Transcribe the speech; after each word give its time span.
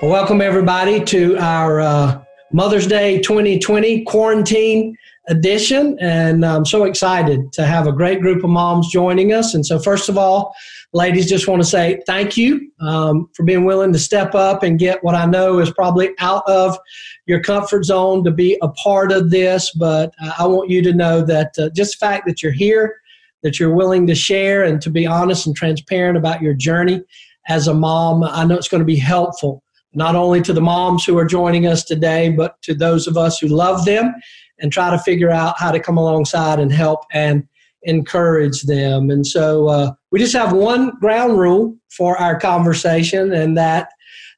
Well, 0.00 0.12
welcome 0.12 0.40
everybody 0.40 1.04
to 1.06 1.36
our 1.38 1.80
uh, 1.80 2.22
Mother's 2.52 2.86
Day 2.86 3.18
2020 3.18 4.04
quarantine 4.04 4.96
edition. 5.26 5.98
And 6.00 6.46
I'm 6.46 6.64
so 6.64 6.84
excited 6.84 7.52
to 7.54 7.66
have 7.66 7.88
a 7.88 7.92
great 7.92 8.20
group 8.20 8.44
of 8.44 8.50
moms 8.50 8.92
joining 8.92 9.32
us. 9.32 9.54
And 9.54 9.66
so, 9.66 9.80
first 9.80 10.08
of 10.08 10.16
all, 10.16 10.54
ladies, 10.92 11.28
just 11.28 11.48
want 11.48 11.62
to 11.62 11.68
say 11.68 12.00
thank 12.06 12.36
you 12.36 12.70
um, 12.78 13.28
for 13.34 13.42
being 13.42 13.64
willing 13.64 13.92
to 13.92 13.98
step 13.98 14.36
up 14.36 14.62
and 14.62 14.78
get 14.78 15.02
what 15.02 15.16
I 15.16 15.26
know 15.26 15.58
is 15.58 15.72
probably 15.72 16.10
out 16.20 16.44
of 16.46 16.78
your 17.26 17.40
comfort 17.40 17.84
zone 17.84 18.22
to 18.22 18.30
be 18.30 18.56
a 18.62 18.68
part 18.68 19.10
of 19.10 19.30
this. 19.30 19.72
But 19.72 20.14
uh, 20.22 20.34
I 20.38 20.46
want 20.46 20.70
you 20.70 20.80
to 20.82 20.92
know 20.92 21.22
that 21.22 21.58
uh, 21.58 21.70
just 21.70 21.98
the 21.98 22.06
fact 22.06 22.24
that 22.28 22.40
you're 22.40 22.52
here, 22.52 23.00
that 23.42 23.58
you're 23.58 23.74
willing 23.74 24.06
to 24.06 24.14
share 24.14 24.62
and 24.62 24.80
to 24.80 24.90
be 24.90 25.08
honest 25.08 25.48
and 25.48 25.56
transparent 25.56 26.16
about 26.16 26.40
your 26.40 26.54
journey 26.54 27.02
as 27.48 27.66
a 27.66 27.74
mom, 27.74 28.22
I 28.22 28.44
know 28.44 28.54
it's 28.54 28.68
going 28.68 28.82
to 28.82 28.86
be 28.86 28.94
helpful 28.94 29.64
not 29.98 30.14
only 30.14 30.40
to 30.40 30.52
the 30.52 30.60
moms 30.60 31.04
who 31.04 31.18
are 31.18 31.26
joining 31.26 31.66
us 31.66 31.84
today, 31.84 32.30
but 32.30 32.60
to 32.62 32.74
those 32.74 33.06
of 33.06 33.16
us 33.16 33.38
who 33.38 33.48
love 33.48 33.84
them 33.84 34.14
and 34.60 34.72
try 34.72 34.90
to 34.90 34.98
figure 34.98 35.30
out 35.30 35.58
how 35.58 35.70
to 35.70 35.80
come 35.80 35.98
alongside 35.98 36.58
and 36.58 36.72
help 36.72 37.00
and 37.12 37.46
encourage 37.82 38.62
them. 38.62 39.10
And 39.10 39.26
so 39.26 39.68
uh, 39.68 39.92
we 40.10 40.18
just 40.18 40.34
have 40.34 40.52
one 40.52 40.92
ground 41.00 41.38
rule 41.38 41.76
for 41.90 42.16
our 42.16 42.38
conversation, 42.38 43.32
and 43.32 43.56
that 43.56 43.90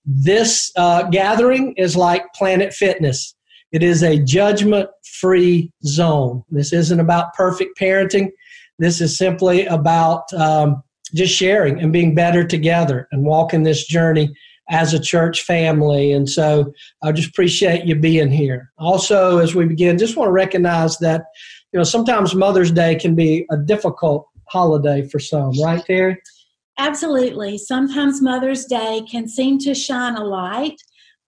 this 0.05 0.73
uh, 0.77 1.05
gathering 1.05 1.74
is 1.77 1.95
like 1.95 2.24
Planet 2.34 2.72
Fitness. 2.72 3.34
It 3.70 3.83
is 3.83 4.02
a 4.02 4.19
judgment 4.19 4.88
free 5.05 5.70
zone. 5.84 6.42
This 6.50 6.72
isn't 6.72 7.00
about 7.00 7.34
perfect 7.34 7.78
parenting. 7.78 8.30
This 8.78 9.00
is 9.00 9.16
simply 9.16 9.66
about 9.66 10.33
um, 10.33 10.83
just 11.14 11.34
sharing 11.34 11.78
and 11.80 11.92
being 11.92 12.14
better 12.14 12.45
together 12.45 13.06
and 13.12 13.25
walking 13.25 13.62
this 13.62 13.86
journey 13.86 14.34
as 14.70 14.94
a 14.94 15.00
church 15.00 15.42
family. 15.42 16.12
And 16.12 16.28
so 16.28 16.72
I 17.02 17.12
just 17.12 17.28
appreciate 17.28 17.84
you 17.84 17.96
being 17.96 18.30
here. 18.30 18.72
Also, 18.78 19.38
as 19.38 19.54
we 19.54 19.66
begin, 19.66 19.98
just 19.98 20.16
want 20.16 20.28
to 20.28 20.32
recognize 20.32 20.96
that, 20.98 21.24
you 21.72 21.78
know, 21.78 21.84
sometimes 21.84 22.34
Mother's 22.34 22.70
Day 22.70 22.94
can 22.94 23.14
be 23.14 23.46
a 23.50 23.56
difficult 23.56 24.28
holiday 24.48 25.06
for 25.06 25.18
some, 25.18 25.52
right, 25.62 25.84
Terry? 25.84 26.20
Absolutely. 26.78 27.58
Sometimes 27.58 28.22
Mother's 28.22 28.64
Day 28.64 29.02
can 29.10 29.28
seem 29.28 29.58
to 29.58 29.74
shine 29.74 30.16
a 30.16 30.24
light 30.24 30.80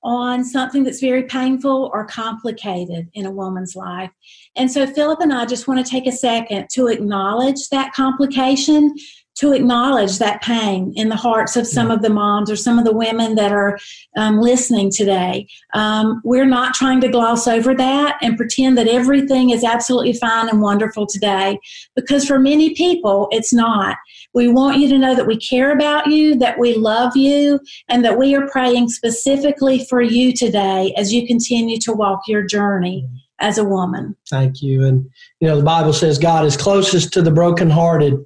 on 0.05 0.45
something 0.45 0.83
that's 0.83 1.01
very 1.01 1.25
painful 1.25 1.91
or 1.93 2.05
complicated 2.07 3.09
in 3.15 3.27
a 3.27 3.31
woman's 3.31 3.77
life. 3.77 4.11
And 4.57 4.71
so, 4.71 4.87
Philip 4.87 5.21
and 5.21 5.33
I 5.33 5.47
just 5.47 5.69
want 5.69 5.85
to 5.85 5.89
take 5.89 6.07
a 6.07 6.13
second 6.13 6.69
to 6.71 6.89
acknowledge 6.89 7.69
that 7.71 7.93
complication 7.93 8.95
to 9.35 9.53
acknowledge 9.53 10.19
that 10.19 10.43
pain 10.43 10.93
in 10.95 11.09
the 11.09 11.17
hearts 11.17 11.57
of 11.57 11.67
some 11.67 11.91
of 11.91 12.03
the 12.03 12.11
moms 12.11 12.51
or 12.51 12.57
some 12.57 12.79
of 12.79 12.85
the 12.85 12.93
women 12.93 13.35
that 13.35 13.51
are 13.51 13.79
um, 14.17 14.41
listening 14.41 14.91
today. 14.91 15.47
Um, 15.75 16.21
we're 16.23 16.45
not 16.45 16.75
trying 16.75 17.01
to 17.01 17.09
gloss 17.09 17.49
over 17.49 17.75
that 17.75 18.19
and 18.21 18.37
pretend 18.37 18.77
that 18.77 18.89
everything 18.89 19.51
is 19.51 19.65
absolutely 19.65 20.13
fine 20.13 20.49
and 20.49 20.61
wonderful 20.61 21.07
today, 21.07 21.59
because 21.97 22.27
for 22.27 22.39
many 22.39 22.75
people, 22.75 23.29
it's 23.31 23.53
not. 23.53 23.97
We 24.35 24.49
want 24.49 24.79
you 24.79 24.89
to 24.89 24.99
know 24.99 25.15
that 25.15 25.27
we 25.27 25.37
care 25.37 25.73
about 25.73 26.07
you, 26.09 26.35
that 26.37 26.59
we 26.59 26.75
love 26.75 27.17
you, 27.17 27.59
and 27.89 28.05
that 28.05 28.19
we 28.19 28.35
are 28.35 28.49
praying 28.49 28.89
specifically 28.91 29.85
for 29.87 30.03
you 30.03 30.33
today 30.33 30.95
as 30.97 31.13
you 31.13 31.27
continue 31.27 31.79
to 31.79 31.93
walk 31.93 32.23
your 32.29 32.43
journey 32.43 33.09
as 33.41 33.59
a 33.59 33.65
woman. 33.65 34.15
Thank 34.29 34.63
you. 34.63 34.85
And, 34.85 35.11
you 35.41 35.49
know, 35.49 35.57
the 35.57 35.65
Bible 35.65 35.93
says 35.93 36.19
God 36.19 36.45
is 36.45 36.57
closest 36.57 37.13
to 37.15 37.23
the 37.23 37.31
brokenhearted 37.31 38.23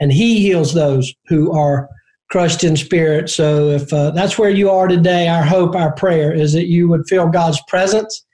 and 0.00 0.12
He 0.12 0.40
heals 0.40 0.74
those 0.74 1.14
who 1.28 1.52
are 1.52 1.88
crushed 2.30 2.62
in 2.62 2.76
spirit. 2.76 3.30
So 3.30 3.70
if 3.70 3.92
uh, 3.92 4.10
that's 4.10 4.38
where 4.38 4.50
you 4.50 4.70
are 4.70 4.86
today, 4.86 5.28
our 5.28 5.42
hope, 5.42 5.74
our 5.74 5.92
prayer 5.92 6.32
is 6.32 6.52
that 6.52 6.66
you 6.66 6.88
would 6.88 7.08
feel 7.08 7.28
God's 7.28 7.60
presence 7.68 8.24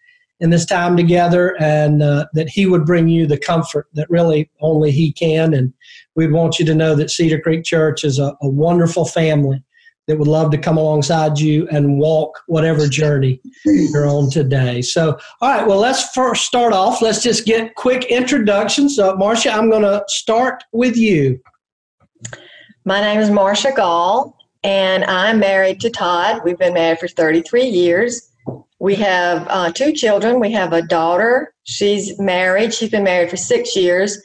in 0.40 0.50
this 0.50 0.66
time 0.66 0.96
together 0.96 1.56
and 1.60 2.02
uh, 2.02 2.26
that 2.34 2.48
He 2.48 2.66
would 2.66 2.84
bring 2.84 3.08
you 3.08 3.26
the 3.26 3.38
comfort 3.38 3.86
that 3.94 4.10
really 4.10 4.50
only 4.60 4.90
He 4.90 5.12
can. 5.12 5.54
And 5.54 5.72
we'd 6.16 6.32
want 6.32 6.58
you 6.58 6.64
to 6.66 6.74
know 6.74 6.94
that 6.96 7.10
Cedar 7.10 7.40
Creek 7.40 7.64
Church 7.64 8.04
is 8.04 8.18
a, 8.18 8.36
a 8.42 8.48
wonderful 8.48 9.04
family 9.04 9.62
that 10.06 10.18
would 10.18 10.28
love 10.28 10.50
to 10.50 10.58
come 10.58 10.76
alongside 10.76 11.38
you 11.38 11.66
and 11.68 11.98
walk 11.98 12.42
whatever 12.46 12.86
journey 12.86 13.40
you're 13.64 14.06
on 14.06 14.30
today. 14.30 14.82
So, 14.82 15.18
all 15.40 15.48
right, 15.48 15.66
well, 15.66 15.78
let's 15.78 16.10
first 16.10 16.44
start 16.44 16.72
off. 16.72 17.00
Let's 17.00 17.22
just 17.22 17.46
get 17.46 17.74
quick 17.74 18.04
introductions. 18.06 18.96
So, 18.96 19.16
Marcia, 19.16 19.50
I'm 19.50 19.70
going 19.70 19.82
to 19.82 20.04
start 20.08 20.64
with 20.72 20.96
you. 20.96 21.40
My 22.86 23.00
name 23.00 23.18
is 23.18 23.30
Marcia 23.30 23.72
Gall, 23.74 24.36
and 24.62 25.04
I'm 25.04 25.38
married 25.38 25.80
to 25.80 25.90
Todd. 25.90 26.42
We've 26.44 26.58
been 26.58 26.74
married 26.74 26.98
for 26.98 27.08
33 27.08 27.64
years. 27.64 28.30
We 28.78 28.94
have 28.96 29.46
uh, 29.48 29.72
two 29.72 29.94
children. 29.94 30.38
We 30.38 30.52
have 30.52 30.74
a 30.74 30.82
daughter. 30.82 31.54
She's 31.62 32.18
married. 32.18 32.74
She's 32.74 32.90
been 32.90 33.04
married 33.04 33.30
for 33.30 33.38
six 33.38 33.74
years 33.74 34.22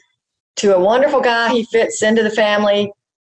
to 0.58 0.76
a 0.76 0.80
wonderful 0.80 1.22
guy. 1.22 1.54
He 1.54 1.64
fits 1.64 2.04
into 2.04 2.22
the 2.22 2.30
family 2.30 2.92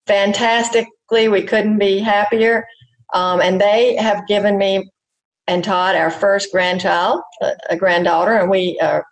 fantastically. 0.06 1.28
We 1.28 1.42
couldn't 1.42 1.76
be 1.76 1.98
happier. 1.98 2.66
Um, 3.12 3.42
and 3.42 3.60
they 3.60 3.97
have 3.97 4.26
given 4.26 4.56
me 4.56 4.88
and 5.47 5.62
Todd 5.62 5.97
our 5.97 6.10
first 6.10 6.50
grandchild, 6.50 7.20
a, 7.42 7.53
a 7.69 7.76
granddaughter, 7.76 8.38
and 8.38 8.48
we 8.48 8.78
uh, 8.80 9.03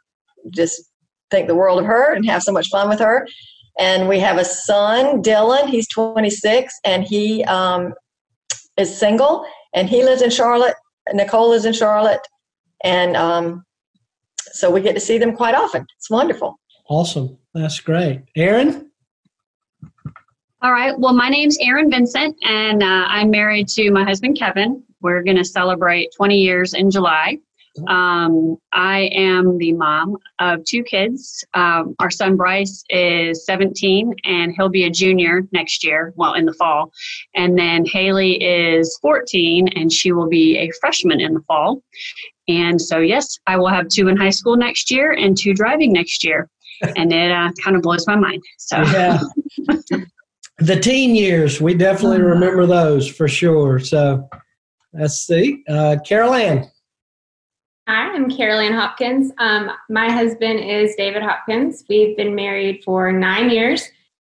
just 0.52 0.80
think 1.30 1.48
the 1.48 1.54
world 1.54 1.78
of 1.78 1.84
her 1.84 2.14
and 2.14 2.24
have 2.24 2.42
so 2.42 2.52
much 2.52 2.68
fun 2.68 2.88
with 2.88 3.00
her. 3.00 3.28
And 3.78 4.08
we 4.08 4.18
have 4.18 4.38
a 4.38 4.44
son, 4.44 5.22
Dylan. 5.22 5.68
He's 5.68 5.88
26, 5.88 6.74
and 6.84 7.04
he 7.04 7.44
um, 7.44 7.94
is 8.76 8.96
single, 8.96 9.46
and 9.74 9.88
he 9.88 10.02
lives 10.04 10.22
in 10.22 10.30
Charlotte. 10.30 10.74
Nicole 11.12 11.52
is 11.52 11.64
in 11.64 11.72
Charlotte, 11.72 12.26
and 12.84 13.16
um, 13.16 13.64
so 14.52 14.70
we 14.70 14.80
get 14.80 14.94
to 14.94 15.00
see 15.00 15.18
them 15.18 15.34
quite 15.34 15.54
often. 15.54 15.86
It's 15.96 16.10
wonderful. 16.10 16.58
Awesome. 16.88 17.38
That's 17.54 17.80
great. 17.80 18.22
Aaron? 18.36 18.90
All 20.60 20.72
right. 20.72 20.98
Well, 20.98 21.12
my 21.12 21.28
name's 21.28 21.56
Aaron 21.60 21.90
Vincent, 21.90 22.36
and 22.42 22.82
uh, 22.82 23.04
I'm 23.08 23.30
married 23.30 23.68
to 23.68 23.90
my 23.90 24.04
husband, 24.04 24.38
Kevin. 24.38 24.82
We're 25.00 25.22
going 25.22 25.36
to 25.36 25.44
celebrate 25.44 26.08
20 26.16 26.36
years 26.36 26.74
in 26.74 26.90
July. 26.90 27.38
Um, 27.86 28.56
I 28.72 29.10
am 29.12 29.58
the 29.58 29.72
mom 29.72 30.16
of 30.40 30.64
two 30.64 30.82
kids. 30.82 31.44
Um, 31.54 31.94
our 31.98 32.10
son 32.10 32.36
Bryce 32.36 32.84
is 32.88 33.44
17 33.46 34.14
and 34.24 34.52
he'll 34.56 34.68
be 34.68 34.84
a 34.84 34.90
junior 34.90 35.42
next 35.52 35.84
year, 35.84 36.12
well, 36.16 36.34
in 36.34 36.44
the 36.44 36.52
fall. 36.54 36.92
And 37.34 37.58
then 37.58 37.84
Haley 37.86 38.42
is 38.42 38.98
14 39.00 39.68
and 39.68 39.92
she 39.92 40.12
will 40.12 40.28
be 40.28 40.56
a 40.58 40.70
freshman 40.80 41.20
in 41.20 41.34
the 41.34 41.42
fall. 41.42 41.82
And 42.48 42.80
so, 42.80 42.98
yes, 42.98 43.38
I 43.46 43.56
will 43.56 43.68
have 43.68 43.88
two 43.88 44.08
in 44.08 44.16
high 44.16 44.30
school 44.30 44.56
next 44.56 44.90
year 44.90 45.12
and 45.12 45.36
two 45.36 45.54
driving 45.54 45.92
next 45.92 46.24
year. 46.24 46.48
And 46.96 47.12
it 47.12 47.30
uh, 47.30 47.50
kind 47.62 47.76
of 47.76 47.82
blows 47.82 48.06
my 48.06 48.16
mind. 48.16 48.42
So, 48.56 48.78
yeah. 48.82 49.20
the 50.58 50.78
teen 50.80 51.14
years, 51.14 51.60
we 51.60 51.74
definitely 51.74 52.18
mm-hmm. 52.18 52.26
remember 52.26 52.66
those 52.66 53.08
for 53.08 53.28
sure. 53.28 53.78
So, 53.78 54.28
let's 54.92 55.26
see. 55.26 55.62
Uh, 55.68 55.96
Carol 56.04 56.34
Ann. 56.34 56.70
Hi, 57.88 58.14
I'm 58.14 58.30
Carolyn 58.30 58.74
Hopkins. 58.74 59.32
Um, 59.38 59.70
my 59.88 60.12
husband 60.12 60.60
is 60.60 60.94
David 60.96 61.22
Hopkins. 61.22 61.84
We've 61.88 62.14
been 62.18 62.34
married 62.34 62.84
for 62.84 63.10
nine 63.10 63.48
years 63.48 63.82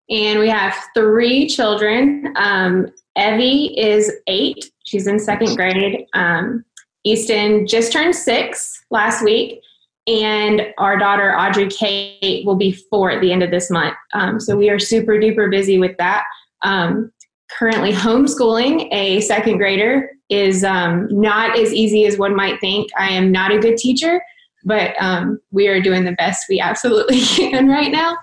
and 0.10 0.38
we 0.40 0.50
have 0.50 0.76
three 0.94 1.48
children. 1.48 2.34
Um, 2.36 2.88
Evie 3.18 3.74
is 3.80 4.12
eight, 4.28 4.70
she's 4.84 5.08
in 5.08 5.18
second 5.18 5.56
grade. 5.56 6.06
Um, 6.14 6.66
Easton 7.06 7.66
just 7.66 7.94
turned 7.94 8.18
six 8.18 8.84
last 8.92 9.24
week, 9.24 9.62
and 10.08 10.64
our 10.78 10.98
daughter 10.98 11.34
Audrey 11.34 11.70
Kate 11.70 12.46
will 12.46 12.58
be 12.58 12.74
four 12.74 13.12
at 13.12 13.22
the 13.22 13.32
end 13.32 13.44
of 13.44 13.52
this 13.52 13.72
month. 13.72 13.96
Um, 14.14 14.42
so 14.42 14.58
we 14.58 14.70
are 14.70 14.80
super 14.80 15.14
duper 15.14 15.50
busy 15.50 15.80
with 15.80 15.96
that. 16.00 16.26
Um, 16.64 17.14
currently 17.58 17.94
homeschooling 17.94 18.90
a 18.92 19.22
second 19.22 19.58
grader 19.58 20.10
is 20.30 20.64
um, 20.64 21.08
not 21.12 21.58
as 21.58 21.74
easy 21.74 22.06
as 22.06 22.18
one 22.18 22.36
might 22.36 22.60
think. 22.60 22.90
I 22.98 23.10
am 23.10 23.32
not 23.32 23.52
a 23.52 23.60
good 23.60 23.78
teacher, 23.78 24.22
but 24.64 24.96
um, 25.02 25.40
we 25.52 25.68
are 25.68 25.82
doing 25.82 26.06
the 26.06 26.14
best 26.14 26.46
we 26.50 26.60
absolutely 26.60 27.22
can 27.36 27.68
right 27.68 27.92
now, 27.92 28.18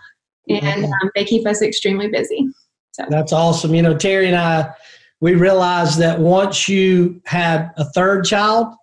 and 0.48 0.84
um, 0.84 1.10
they 1.14 1.24
keep 1.24 1.46
us 1.46 1.62
extremely 1.62 2.08
busy. 2.08 2.48
So 2.92 3.04
that's 3.08 3.32
awesome. 3.32 3.74
You 3.74 3.82
know, 3.82 3.96
Terry 3.96 4.26
and 4.26 4.36
I, 4.36 4.72
we 5.20 5.34
realized 5.34 5.98
that 6.00 6.18
once 6.18 6.68
you 6.68 7.20
had 7.26 7.70
a 7.76 7.84
third 7.84 8.24
child, 8.24 8.74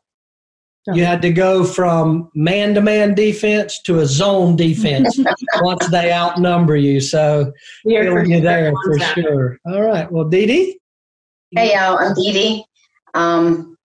you 0.94 1.04
had 1.04 1.22
to 1.24 1.34
go 1.34 1.66
from 1.66 2.30
man 2.34 2.74
to 2.76 2.82
man 2.82 3.14
defense 3.14 3.82
to 3.82 4.00
a 4.00 4.06
zone 4.06 4.56
defense 4.56 5.20
once 5.60 5.86
they 5.90 6.14
outnumber 6.14 6.78
you. 6.78 7.02
So, 7.02 7.52
feeling 7.84 8.32
you 8.32 8.40
there 8.40 8.72
for 8.72 9.00
sure. 9.00 9.60
All 9.66 9.82
right. 9.82 10.10
Well, 10.10 10.24
Dee 10.24 10.46
Dee. 10.46 10.80
Hey, 11.52 11.74
y'all. 11.74 11.98
I'm 11.98 12.14
Dee 12.14 12.32
Dee. 12.32 12.66
Um, 13.18 13.76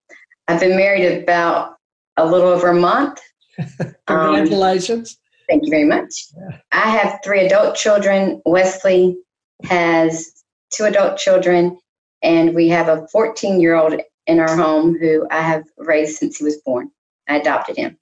I've 0.47 0.61
been 0.61 0.77
married 0.77 1.23
about 1.23 1.77
a 2.19 2.27
little 2.27 2.49
over 2.49 2.69
a 2.69 2.75
month. 2.75 3.19
Congratulations. 4.07 5.17
Um, 5.19 5.45
thank 5.49 5.65
you 5.65 5.71
very 5.71 5.85
much. 5.85 6.27
Yeah. 6.37 6.59
I 6.73 6.91
have 6.91 7.21
three 7.25 7.47
adult 7.47 7.75
children. 7.75 8.43
Wesley 8.45 9.17
has 9.65 10.45
two 10.71 10.85
adult 10.85 11.17
children, 11.17 11.79
and 12.23 12.55
we 12.55 12.69
have 12.69 12.89
a 12.89 13.07
14 13.09 13.59
year 13.59 13.75
old 13.75 14.01
in 14.27 14.39
our 14.39 14.55
home 14.55 14.99
who 14.99 15.27
I 15.31 15.41
have 15.41 15.65
raised 15.79 16.19
since 16.19 16.37
he 16.37 16.45
was 16.45 16.59
born. 16.59 16.91
I 17.27 17.39
adopted 17.39 17.79
him. 17.79 17.97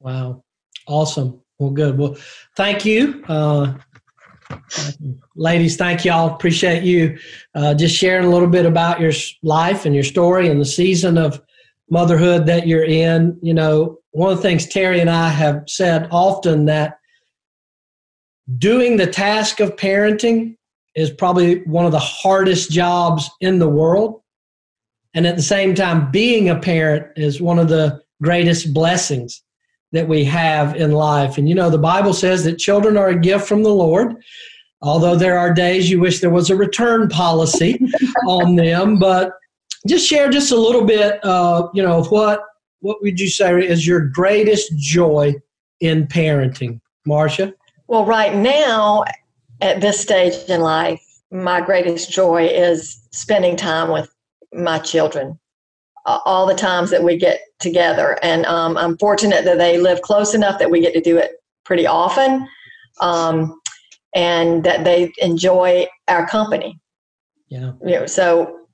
Wow. 0.00 0.42
Awesome. 0.86 1.40
Well, 1.58 1.70
good. 1.70 1.96
Well, 1.96 2.16
thank 2.56 2.84
you. 2.84 3.24
Uh, 3.26 3.74
ladies, 5.36 5.76
thank 5.76 6.04
y'all. 6.04 6.34
Appreciate 6.34 6.82
you 6.82 7.18
uh, 7.54 7.74
just 7.74 7.96
sharing 7.96 8.26
a 8.26 8.30
little 8.30 8.48
bit 8.48 8.66
about 8.66 9.00
your 9.00 9.12
life 9.42 9.86
and 9.86 9.94
your 9.94 10.04
story 10.04 10.48
and 10.48 10.60
the 10.60 10.64
season 10.64 11.18
of 11.18 11.40
motherhood 11.90 12.46
that 12.46 12.66
you're 12.66 12.84
in. 12.84 13.38
You 13.42 13.54
know, 13.54 13.98
one 14.10 14.30
of 14.30 14.36
the 14.36 14.42
things 14.42 14.66
Terry 14.66 15.00
and 15.00 15.10
I 15.10 15.28
have 15.28 15.64
said 15.66 16.08
often 16.10 16.66
that 16.66 16.98
doing 18.58 18.96
the 18.96 19.06
task 19.06 19.60
of 19.60 19.76
parenting 19.76 20.56
is 20.94 21.10
probably 21.10 21.62
one 21.64 21.86
of 21.86 21.92
the 21.92 21.98
hardest 21.98 22.70
jobs 22.70 23.28
in 23.40 23.58
the 23.58 23.68
world. 23.68 24.22
And 25.14 25.26
at 25.26 25.36
the 25.36 25.42
same 25.42 25.74
time, 25.74 26.10
being 26.10 26.48
a 26.48 26.58
parent 26.58 27.06
is 27.16 27.40
one 27.40 27.58
of 27.58 27.68
the 27.68 28.02
greatest 28.22 28.74
blessings 28.74 29.43
that 29.94 30.08
we 30.08 30.24
have 30.24 30.74
in 30.74 30.90
life. 30.90 31.38
And 31.38 31.48
you 31.48 31.54
know, 31.54 31.70
the 31.70 31.78
Bible 31.78 32.12
says 32.12 32.42
that 32.44 32.58
children 32.58 32.96
are 32.96 33.08
a 33.08 33.18
gift 33.18 33.46
from 33.46 33.62
the 33.62 33.72
Lord. 33.72 34.16
Although 34.82 35.14
there 35.14 35.38
are 35.38 35.54
days 35.54 35.88
you 35.88 36.00
wish 36.00 36.20
there 36.20 36.30
was 36.30 36.50
a 36.50 36.56
return 36.56 37.08
policy 37.08 37.80
on 38.26 38.56
them, 38.56 38.98
but 38.98 39.32
just 39.86 40.06
share 40.06 40.30
just 40.30 40.50
a 40.50 40.56
little 40.56 40.84
bit, 40.84 41.24
uh, 41.24 41.68
you 41.72 41.82
know, 41.82 42.02
what 42.04 42.42
what 42.80 43.00
would 43.02 43.18
you 43.18 43.28
say 43.30 43.64
is 43.64 43.86
your 43.86 44.00
greatest 44.00 44.76
joy 44.76 45.32
in 45.80 46.06
parenting, 46.08 46.80
Marcia? 47.06 47.54
Well, 47.86 48.04
right 48.04 48.34
now, 48.34 49.04
at 49.60 49.80
this 49.80 50.00
stage 50.00 50.34
in 50.48 50.60
life, 50.60 51.00
my 51.30 51.60
greatest 51.60 52.10
joy 52.10 52.46
is 52.46 53.00
spending 53.12 53.56
time 53.56 53.90
with 53.90 54.12
my 54.52 54.80
children 54.80 55.38
all 56.06 56.46
the 56.46 56.54
times 56.54 56.90
that 56.90 57.02
we 57.02 57.16
get 57.16 57.40
together. 57.60 58.18
And 58.22 58.44
um, 58.46 58.76
I'm 58.76 58.98
fortunate 58.98 59.44
that 59.44 59.58
they 59.58 59.78
live 59.78 60.02
close 60.02 60.34
enough 60.34 60.58
that 60.58 60.70
we 60.70 60.80
get 60.80 60.92
to 60.94 61.00
do 61.00 61.16
it 61.16 61.32
pretty 61.64 61.86
often 61.86 62.46
um, 63.00 63.58
and 64.14 64.64
that 64.64 64.84
they 64.84 65.12
enjoy 65.18 65.86
our 66.08 66.26
company. 66.26 66.78
Yeah. 67.48 67.72
You 67.84 68.00
know, 68.00 68.06
so 68.06 68.66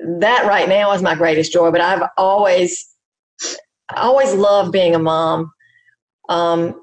that 0.00 0.46
right 0.46 0.68
now 0.68 0.92
is 0.92 1.02
my 1.02 1.14
greatest 1.14 1.52
joy, 1.52 1.70
but 1.70 1.80
I've 1.80 2.02
always, 2.16 2.84
I 3.90 4.00
always 4.00 4.34
loved 4.34 4.72
being 4.72 4.94
a 4.94 4.98
mom. 4.98 5.52
Um, 6.28 6.82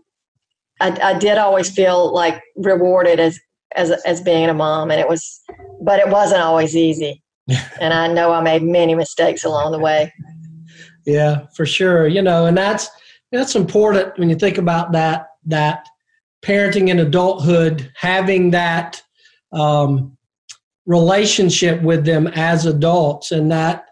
I, 0.80 0.98
I 1.02 1.19
did 1.19 1.38
always 1.38 1.69
feel 1.69 2.13
like 2.13 2.42
rewarded 2.56 3.19
as, 3.19 3.38
as, 3.75 3.92
as 4.06 4.22
being 4.22 4.50
a 4.50 4.54
mom 4.54 4.92
and 4.92 5.02
it 5.02 5.10
was, 5.10 5.42
but 5.81 6.00
it 6.00 6.07
wasn't 6.07 6.42
always 6.42 6.75
easy. 6.75 7.22
And 7.81 7.94
I 7.94 8.07
know 8.07 8.31
I 8.31 8.42
made 8.42 8.63
many 8.63 8.96
mistakes 8.96 9.44
along 9.44 9.72
the 9.72 9.80
way. 9.80 10.13
Yeah, 11.06 11.48
for 11.56 11.66
sure. 11.66 12.07
You 12.07 12.22
know, 12.22 12.46
and 12.46 12.57
that's 12.57 12.90
that's 13.31 13.56
important 13.56 14.18
when 14.18 14.30
you 14.30 14.36
think 14.36 14.57
about 14.57 14.92
that 14.92 15.28
that 15.46 15.88
parenting 16.44 16.90
in 16.90 17.00
adulthood, 17.00 17.92
having 17.96 18.51
that 18.51 19.01
um, 19.51 20.18
relationship 20.86 21.81
with 21.81 22.06
them 22.06 22.28
as 22.28 22.66
adults, 22.66 23.31
and 23.31 23.52
that 23.52 23.86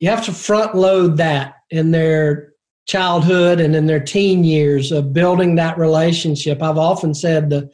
you 0.00 0.08
have 0.08 0.24
to 0.24 0.32
front 0.32 0.74
load 0.74 1.16
that 1.16 1.56
in 1.70 1.90
their 1.90 2.52
childhood 2.86 3.60
and 3.60 3.74
in 3.74 3.86
their 3.86 4.00
teen 4.00 4.44
years 4.44 4.92
of 4.92 5.12
building 5.12 5.54
that 5.54 5.78
relationship. 5.78 6.62
I've 6.62 6.78
often 6.78 7.14
said 7.14 7.50
the 7.50 7.70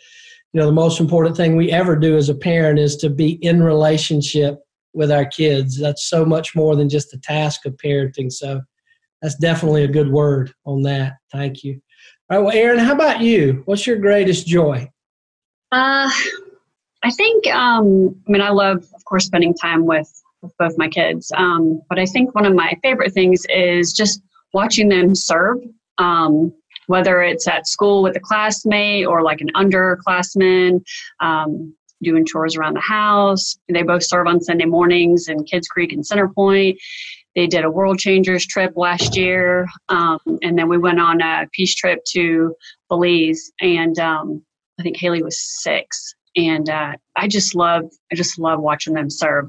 you 0.53 0.61
know 0.61 0.67
the 0.67 0.73
most 0.73 1.01
important 1.01 1.37
thing 1.37 1.57
we 1.57 1.71
ever 1.71 1.97
do 1.97 2.17
as 2.17 2.29
a 2.29 2.35
parent 2.35 2.79
is 2.79 2.97
to 2.97 3.11
be 3.11 3.33
in 3.45 3.63
relationship 3.63 4.61
with 4.93 5.11
our 5.11 5.25
kids. 5.25 5.79
That's 5.79 6.09
so 6.09 6.25
much 6.25 6.55
more 6.55 6.77
than 6.77 6.89
just 6.89 7.11
the 7.11 7.19
task 7.19 7.67
of 7.67 7.77
parenting. 7.77 8.31
So 8.33 8.61
that's 9.23 9.37
definitely 9.37 9.85
a 9.85 9.89
good 9.89 10.11
word 10.11 10.53
on 10.65 10.83
that. 10.83 11.15
Thank 11.33 11.63
you. 11.63 11.81
All 12.31 12.39
right, 12.39 12.45
well, 12.45 12.57
Aaron, 12.57 12.79
how 12.79 12.93
about 12.93 13.21
you? 13.21 13.63
What's 13.65 13.87
your 13.87 13.97
greatest 13.97 14.47
joy? 14.47 14.89
Uh, 15.73 16.11
I 17.03 17.11
think, 17.11 17.47
um, 17.49 18.17
I 18.27 18.31
mean, 18.31 18.43
I 18.43 18.51
love, 18.51 18.85
of 18.95 19.05
course, 19.05 19.27
spending 19.27 19.55
time 19.55 19.87
with, 19.87 20.11
with 20.43 20.53
both 20.59 20.79
my 20.79 20.89
kids. 20.89 21.33
Um, 21.37 21.83
but 21.89 21.99
I 21.99 22.07
think 22.07 22.35
one 22.35 22.47
of 22.47 22.55
my 22.55 22.79
favorite 22.83 23.13
things 23.13 23.45
is 23.49 23.93
just 23.93 24.23
watching 24.53 24.89
them 24.89 25.15
serve. 25.15 25.59
Um, 25.99 26.53
whether 26.91 27.23
it's 27.23 27.47
at 27.47 27.69
school 27.69 28.03
with 28.03 28.17
a 28.17 28.21
classmate 28.21 29.07
or 29.07 29.23
like 29.23 29.41
an 29.41 29.51
underclassman, 29.55 30.83
um, 31.21 31.73
doing 32.03 32.25
chores 32.27 32.57
around 32.57 32.75
the 32.75 32.81
house. 32.81 33.59
They 33.69 33.83
both 33.83 34.05
serve 34.05 34.27
on 34.27 34.41
Sunday 34.41 34.65
mornings 34.65 35.29
in 35.29 35.45
Kids 35.45 35.69
Creek 35.69 35.93
and 35.93 36.05
Centerpoint. 36.05 36.77
They 37.37 37.47
did 37.47 37.65
a 37.65 37.71
World 37.71 37.99
Changers 37.99 38.45
trip 38.47 38.73
last 38.77 39.17
year, 39.17 39.69
um, 39.89 40.19
and 40.43 40.59
then 40.59 40.69
we 40.69 40.79
went 40.79 41.01
on 41.01 41.21
a 41.21 41.47
peace 41.53 41.75
trip 41.75 42.01
to 42.13 42.55
Belize. 42.89 43.53
And 43.61 43.99
um, 44.01 44.43
I 44.79 44.83
think 44.83 44.97
Haley 44.97 45.23
was 45.23 45.41
six, 45.63 46.15
and 46.35 46.69
uh, 46.69 46.95
I 47.17 47.29
just 47.29 47.55
love 47.55 47.85
I 48.11 48.17
just 48.17 48.39
love 48.39 48.61
watching 48.61 48.95
them 48.95 49.11
serve 49.11 49.49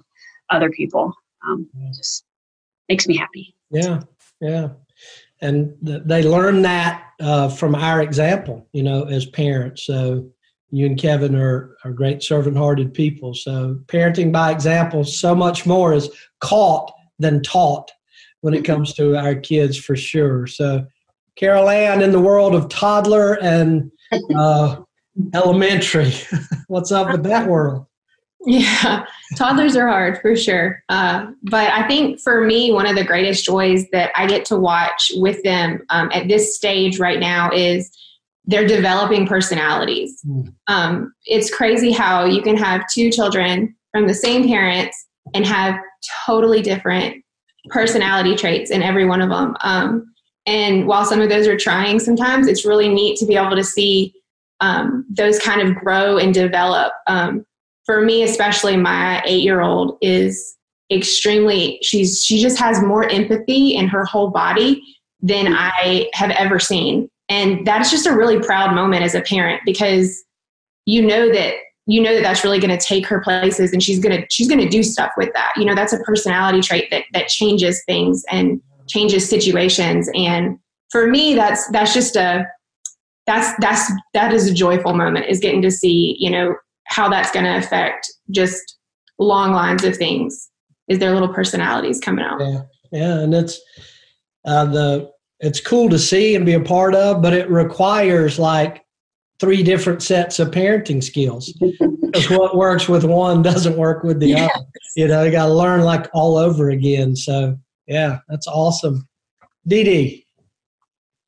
other 0.51 0.69
people. 0.69 1.13
Um, 1.47 1.67
just 1.95 2.23
makes 2.87 3.07
me 3.07 3.17
happy. 3.17 3.55
Yeah, 3.71 4.01
yeah, 4.39 4.69
and 5.41 5.75
th- 5.83 6.03
they 6.05 6.21
learn 6.21 6.61
that 6.61 7.03
uh, 7.19 7.49
from 7.49 7.73
our 7.73 8.01
example, 8.01 8.67
you 8.73 8.83
know, 8.83 9.05
as 9.05 9.25
parents. 9.25 9.83
So 9.85 10.29
you 10.71 10.85
and 10.85 10.97
Kevin 10.97 11.35
are, 11.35 11.75
are 11.83 11.91
great 11.91 12.23
servant 12.23 12.57
hearted 12.57 12.93
people. 12.93 13.33
So, 13.33 13.79
parenting 13.87 14.31
by 14.31 14.51
example, 14.51 15.03
so 15.03 15.35
much 15.35 15.65
more 15.65 15.93
is 15.93 16.09
caught 16.39 16.91
than 17.19 17.43
taught 17.43 17.91
when 18.39 18.53
it 18.53 18.65
comes 18.65 18.93
to 18.93 19.15
our 19.17 19.35
kids 19.35 19.77
for 19.77 19.95
sure. 19.95 20.47
So, 20.47 20.85
Carol 21.35 21.69
Ann, 21.69 22.01
in 22.01 22.11
the 22.11 22.19
world 22.19 22.55
of 22.55 22.69
toddler 22.69 23.33
and 23.41 23.91
uh, 24.35 24.77
elementary, 25.33 26.13
what's 26.67 26.91
up 26.91 27.11
with 27.11 27.23
that 27.23 27.47
world? 27.47 27.85
Yeah, 28.45 29.05
toddlers 29.37 29.75
are 29.75 29.87
hard 29.87 30.19
for 30.19 30.35
sure. 30.35 30.83
Uh, 30.89 31.27
but 31.43 31.71
I 31.71 31.87
think 31.87 32.19
for 32.19 32.43
me, 32.43 32.71
one 32.71 32.87
of 32.87 32.95
the 32.95 33.03
greatest 33.03 33.45
joys 33.45 33.87
that 33.91 34.11
I 34.15 34.25
get 34.25 34.45
to 34.45 34.55
watch 34.55 35.11
with 35.15 35.43
them 35.43 35.83
um, 35.89 36.09
at 36.11 36.27
this 36.27 36.55
stage 36.55 36.97
right 36.97 37.19
now 37.19 37.51
is 37.51 37.95
they're 38.45 38.67
developing 38.67 39.27
personalities. 39.27 40.21
Mm. 40.27 40.53
Um, 40.67 41.13
it's 41.25 41.53
crazy 41.53 41.91
how 41.91 42.25
you 42.25 42.41
can 42.41 42.57
have 42.57 42.83
two 42.91 43.11
children 43.11 43.75
from 43.91 44.07
the 44.07 44.13
same 44.13 44.47
parents 44.47 44.97
and 45.33 45.45
have 45.45 45.75
totally 46.25 46.61
different 46.61 47.23
personality 47.69 48.35
traits 48.35 48.71
in 48.71 48.81
every 48.81 49.05
one 49.05 49.21
of 49.21 49.29
them. 49.29 49.55
Um, 49.61 50.11
and 50.47 50.87
while 50.87 51.05
some 51.05 51.21
of 51.21 51.29
those 51.29 51.47
are 51.47 51.57
trying 51.57 51.99
sometimes, 51.99 52.47
it's 52.47 52.65
really 52.65 52.89
neat 52.89 53.17
to 53.19 53.25
be 53.25 53.35
able 53.35 53.55
to 53.55 53.63
see 53.63 54.13
um, 54.59 55.05
those 55.09 55.39
kind 55.39 55.61
of 55.61 55.75
grow 55.75 56.17
and 56.17 56.33
develop. 56.33 56.93
Um, 57.07 57.45
for 57.85 58.01
me, 58.01 58.23
especially 58.23 58.77
my 58.77 59.21
eight 59.25 59.43
year 59.43 59.61
old 59.61 59.97
is 60.01 60.57
extremely, 60.91 61.77
she's, 61.83 62.23
she 62.23 62.39
just 62.39 62.57
has 62.57 62.81
more 62.81 63.07
empathy 63.09 63.75
in 63.75 63.87
her 63.87 64.03
whole 64.05 64.29
body 64.31 64.81
than 65.21 65.53
I 65.53 66.09
have 66.13 66.31
ever 66.31 66.57
seen. 66.57 67.09
And 67.31 67.65
that's 67.65 67.89
just 67.89 68.05
a 68.05 68.11
really 68.13 68.39
proud 68.39 68.75
moment 68.75 69.03
as 69.03 69.15
a 69.15 69.21
parent 69.21 69.61
because 69.65 70.21
you 70.85 71.01
know 71.01 71.31
that 71.31 71.53
you 71.85 72.01
know 72.01 72.13
that 72.13 72.23
that's 72.23 72.43
really 72.43 72.59
going 72.59 72.77
to 72.77 72.85
take 72.85 73.07
her 73.07 73.21
places 73.21 73.71
and 73.71 73.81
she's 73.81 73.99
going 73.99 74.19
to 74.19 74.27
she's 74.29 74.49
going 74.49 74.59
to 74.59 74.67
do 74.67 74.83
stuff 74.83 75.11
with 75.15 75.31
that. 75.33 75.53
You 75.55 75.63
know 75.63 75.73
that's 75.73 75.93
a 75.93 75.99
personality 75.99 76.59
trait 76.59 76.89
that 76.91 77.05
that 77.13 77.29
changes 77.29 77.83
things 77.85 78.25
and 78.29 78.61
changes 78.89 79.29
situations. 79.29 80.09
And 80.13 80.59
for 80.91 81.07
me 81.07 81.33
that's 81.33 81.69
that's 81.71 81.93
just 81.93 82.17
a 82.17 82.45
that's 83.25 83.57
that's 83.61 83.89
that 84.13 84.33
is 84.33 84.49
a 84.49 84.53
joyful 84.53 84.93
moment 84.93 85.27
is 85.29 85.39
getting 85.39 85.61
to 85.61 85.71
see 85.71 86.17
you 86.19 86.29
know 86.29 86.55
how 86.87 87.07
that's 87.07 87.31
going 87.31 87.45
to 87.45 87.55
affect 87.55 88.11
just 88.31 88.77
long 89.19 89.53
lines 89.53 89.85
of 89.85 89.95
things 89.95 90.49
is 90.89 90.99
their 90.99 91.13
little 91.13 91.33
personalities 91.33 92.01
coming 92.01 92.25
out. 92.25 92.41
Yeah 92.41 92.61
yeah 92.91 93.19
and 93.21 93.33
it's 93.33 93.57
uh, 94.43 94.65
the 94.65 95.11
it's 95.41 95.59
cool 95.59 95.89
to 95.89 95.99
see 95.99 96.35
and 96.35 96.45
be 96.45 96.53
a 96.53 96.59
part 96.59 96.95
of, 96.95 97.21
but 97.21 97.33
it 97.33 97.49
requires 97.49 98.39
like 98.39 98.85
three 99.39 99.63
different 99.63 100.03
sets 100.03 100.39
of 100.39 100.51
parenting 100.51 101.03
skills. 101.03 101.51
because 102.11 102.29
what 102.29 102.55
works 102.55 102.87
with 102.87 103.03
one 103.03 103.41
doesn't 103.41 103.77
work 103.77 104.03
with 104.03 104.19
the 104.19 104.27
yes. 104.27 104.51
other. 104.53 104.65
You 104.95 105.07
know, 105.07 105.23
you 105.23 105.31
got 105.31 105.47
to 105.47 105.53
learn 105.53 105.81
like 105.81 106.07
all 106.13 106.37
over 106.37 106.69
again. 106.69 107.15
So, 107.15 107.57
yeah, 107.87 108.19
that's 108.27 108.47
awesome. 108.47 109.07
Dee 109.67 109.83
Dee. 109.83 110.27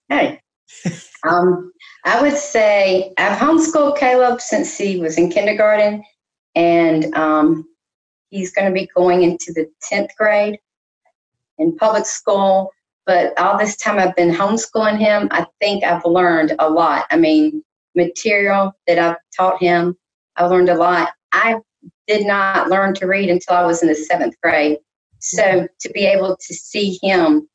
Hey. 0.10 0.42
um, 1.24 1.72
I 2.06 2.22
would 2.22 2.38
say 2.38 3.14
I've 3.18 3.38
homeschooled 3.38 3.98
Caleb 3.98 4.42
since 4.42 4.78
he 4.78 4.98
was 4.98 5.18
in 5.18 5.30
kindergarten, 5.30 6.04
and 6.56 7.16
um, 7.16 7.66
he's 8.30 8.52
going 8.52 8.68
to 8.68 8.74
be 8.74 8.90
going 8.96 9.24
into 9.24 9.54
the 9.54 9.72
10th 9.90 10.10
grade 10.18 10.60
in 11.58 11.78
public 11.78 12.06
school. 12.06 12.72
But 13.06 13.38
all 13.38 13.58
this 13.58 13.76
time 13.76 14.00
I've 14.00 14.16
been 14.16 14.34
homeschooling 14.34 14.98
him, 14.98 15.28
I 15.32 15.46
think 15.60 15.84
I've 15.84 16.06
learned 16.06 16.56
a 16.60 16.70
lot. 16.70 17.06
I 17.12 17.18
mean, 17.18 17.64
material 17.96 18.74
that 18.88 18.98
I've 18.98 19.18
taught 19.36 19.62
him, 19.62 19.98
I've 20.36 20.50
learned 20.50 20.70
a 20.70 20.76
lot. 20.76 21.10
I 21.32 21.60
did 22.08 22.26
not 22.26 22.70
learn 22.70 22.94
to 22.96 23.08
read 23.08 23.30
until 23.30 23.56
I 23.56 23.66
was 23.66 23.82
in 23.82 23.90
the 23.90 23.96
seventh 23.96 24.36
grade. 24.42 24.78
So 25.20 25.68
to 25.80 25.90
be 25.92 26.06
able 26.06 26.38
to 26.38 26.54
see 26.54 27.00
him 27.02 27.48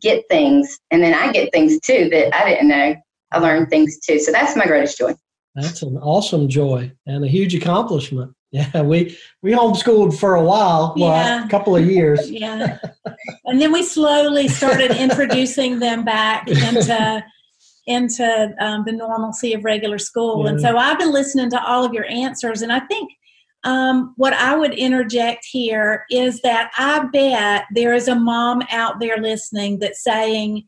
get 0.00 0.24
things, 0.30 0.78
and 0.90 1.02
then 1.02 1.14
I 1.14 1.32
get 1.32 1.52
things 1.52 1.78
too 1.80 2.08
that 2.10 2.34
I 2.34 2.48
didn't 2.48 2.68
know, 2.68 2.96
I 3.32 3.38
learned 3.38 3.68
things 3.68 3.98
too. 3.98 4.18
So 4.18 4.32
that's 4.32 4.56
my 4.56 4.66
greatest 4.66 4.98
joy. 4.98 5.14
That's 5.54 5.82
an 5.82 5.96
awesome 5.98 6.48
joy 6.48 6.92
and 7.06 7.24
a 7.24 7.28
huge 7.28 7.54
accomplishment. 7.54 8.32
Yeah, 8.50 8.80
we 8.82 9.16
we 9.42 9.52
homeschooled 9.52 10.18
for 10.18 10.34
a 10.34 10.42
while, 10.42 10.94
well, 10.96 11.10
Yeah. 11.10 11.44
a 11.44 11.48
couple 11.48 11.76
of 11.76 11.84
years. 11.84 12.30
Yeah. 12.30 12.78
and 13.44 13.60
then 13.60 13.72
we 13.72 13.82
slowly 13.82 14.48
started 14.48 14.90
introducing 14.92 15.78
them 15.78 16.04
back 16.04 16.48
into 16.48 17.24
into 17.86 18.54
um, 18.60 18.84
the 18.84 18.92
normalcy 18.92 19.54
of 19.54 19.64
regular 19.64 19.98
school. 19.98 20.46
And 20.46 20.60
so 20.60 20.76
I've 20.76 20.98
been 20.98 21.12
listening 21.12 21.48
to 21.50 21.62
all 21.64 21.84
of 21.84 21.94
your 21.94 22.04
answers, 22.06 22.62
and 22.62 22.72
I 22.72 22.80
think 22.80 23.10
um, 23.64 24.14
what 24.16 24.32
I 24.34 24.56
would 24.56 24.72
interject 24.74 25.44
here 25.50 26.04
is 26.10 26.40
that 26.42 26.70
I 26.78 27.06
bet 27.12 27.64
there 27.74 27.94
is 27.94 28.08
a 28.08 28.14
mom 28.14 28.62
out 28.70 29.00
there 29.00 29.18
listening 29.18 29.78
that's 29.78 30.02
saying, 30.04 30.66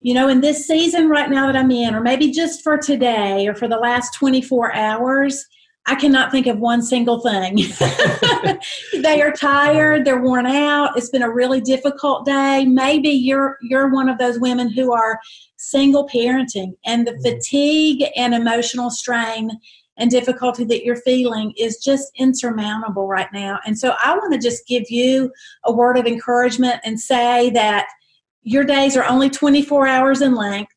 you 0.00 0.14
know, 0.14 0.28
in 0.28 0.40
this 0.40 0.66
season 0.66 1.08
right 1.08 1.28
now 1.30 1.46
that 1.46 1.56
I'm 1.56 1.70
in, 1.70 1.94
or 1.94 2.00
maybe 2.00 2.30
just 2.30 2.62
for 2.62 2.78
today 2.78 3.46
or 3.46 3.54
for 3.54 3.68
the 3.68 3.76
last 3.76 4.14
24 4.14 4.74
hours, 4.74 5.44
I 5.86 5.94
cannot 5.96 6.30
think 6.30 6.46
of 6.46 6.58
one 6.58 6.82
single 6.82 7.20
thing. 7.20 7.56
they 9.02 9.20
are 9.20 9.32
tired, 9.32 10.04
they're 10.04 10.22
worn 10.22 10.46
out. 10.46 10.96
It's 10.96 11.10
been 11.10 11.22
a 11.22 11.32
really 11.32 11.60
difficult 11.60 12.24
day. 12.24 12.64
Maybe 12.64 13.10
you're 13.10 13.58
you're 13.62 13.92
one 13.92 14.08
of 14.08 14.18
those 14.18 14.38
women 14.38 14.70
who 14.70 14.92
are 14.92 15.20
single 15.56 16.08
parenting 16.08 16.72
and 16.86 17.06
the 17.06 17.12
mm-hmm. 17.12 17.22
fatigue 17.22 18.04
and 18.16 18.34
emotional 18.34 18.90
strain 18.90 19.50
and 19.96 20.10
difficulty 20.10 20.64
that 20.64 20.84
you're 20.84 20.96
feeling 20.96 21.52
is 21.56 21.78
just 21.78 22.10
insurmountable 22.16 23.06
right 23.06 23.28
now. 23.32 23.60
And 23.64 23.78
so 23.78 23.94
I 24.02 24.16
want 24.16 24.32
to 24.32 24.38
just 24.38 24.66
give 24.66 24.90
you 24.90 25.32
a 25.64 25.72
word 25.72 25.96
of 25.96 26.06
encouragement 26.06 26.80
and 26.84 26.98
say 26.98 27.50
that 27.50 27.86
your 28.42 28.64
days 28.64 28.96
are 28.96 29.04
only 29.04 29.30
24 29.30 29.86
hours 29.86 30.20
in 30.20 30.34
length. 30.34 30.73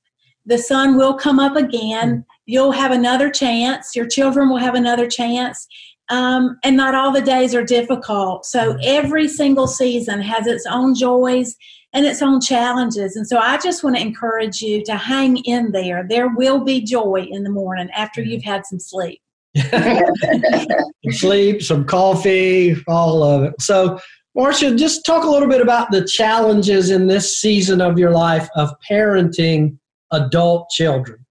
The 0.48 0.58
sun 0.58 0.98
will 0.98 1.14
come 1.14 1.40
up 1.40 1.56
again. 1.56 2.20
Mm. 2.20 2.26
You'll 2.46 2.72
have 2.72 2.92
another 2.92 3.30
chance. 3.30 3.96
Your 3.96 4.08
children 4.08 4.50
will 4.50 4.58
have 4.58 4.76
another 4.76 5.08
chance. 5.08 5.68
Um, 6.10 6.58
and 6.64 6.78
not 6.78 6.96
all 6.96 7.12
the 7.12 7.22
days 7.22 7.54
are 7.54 7.66
difficult. 7.66 8.46
So 8.46 8.74
mm. 8.74 8.80
every 8.84 9.28
single 9.28 9.68
season 9.68 10.22
has 10.22 10.48
its 10.48 10.66
own 10.66 10.96
joys 10.96 11.56
and 11.94 12.06
its 12.06 12.22
own 12.22 12.40
challenges. 12.40 13.18
And 13.18 13.28
so 13.28 13.40
I 13.40 13.58
just 13.58 13.84
want 13.84 13.98
to 13.98 14.02
encourage 14.02 14.62
you 14.62 14.84
to 14.86 14.96
hang 14.96 15.38
in 15.38 15.72
there. 15.74 16.06
There 16.08 16.30
will 16.30 16.64
be 16.64 16.82
joy 16.82 17.28
in 17.30 17.44
the 17.44 17.50
morning 17.50 17.90
after 17.92 18.22
mm. 18.22 18.28
you've 18.28 18.44
had 18.44 18.66
some 18.66 18.80
sleep. 18.80 19.22
Some 19.58 21.14
sleep, 21.14 21.64
some 21.64 21.84
coffee, 21.84 22.76
all 22.88 23.24
of 23.24 23.44
it. 23.44 23.60
So, 23.60 24.00
Marcia, 24.36 24.76
just 24.76 25.04
talk 25.04 25.24
a 25.24 25.30
little 25.30 25.48
bit 25.48 25.62
about 25.62 25.90
the 25.90 26.06
challenges 26.06 26.92
in 26.92 27.08
this 27.08 27.40
season 27.40 27.82
of 27.82 27.98
your 27.98 28.12
life 28.12 28.48
of 28.56 28.72
parenting 28.88 29.80
adult 30.12 30.70
children. 30.70 31.26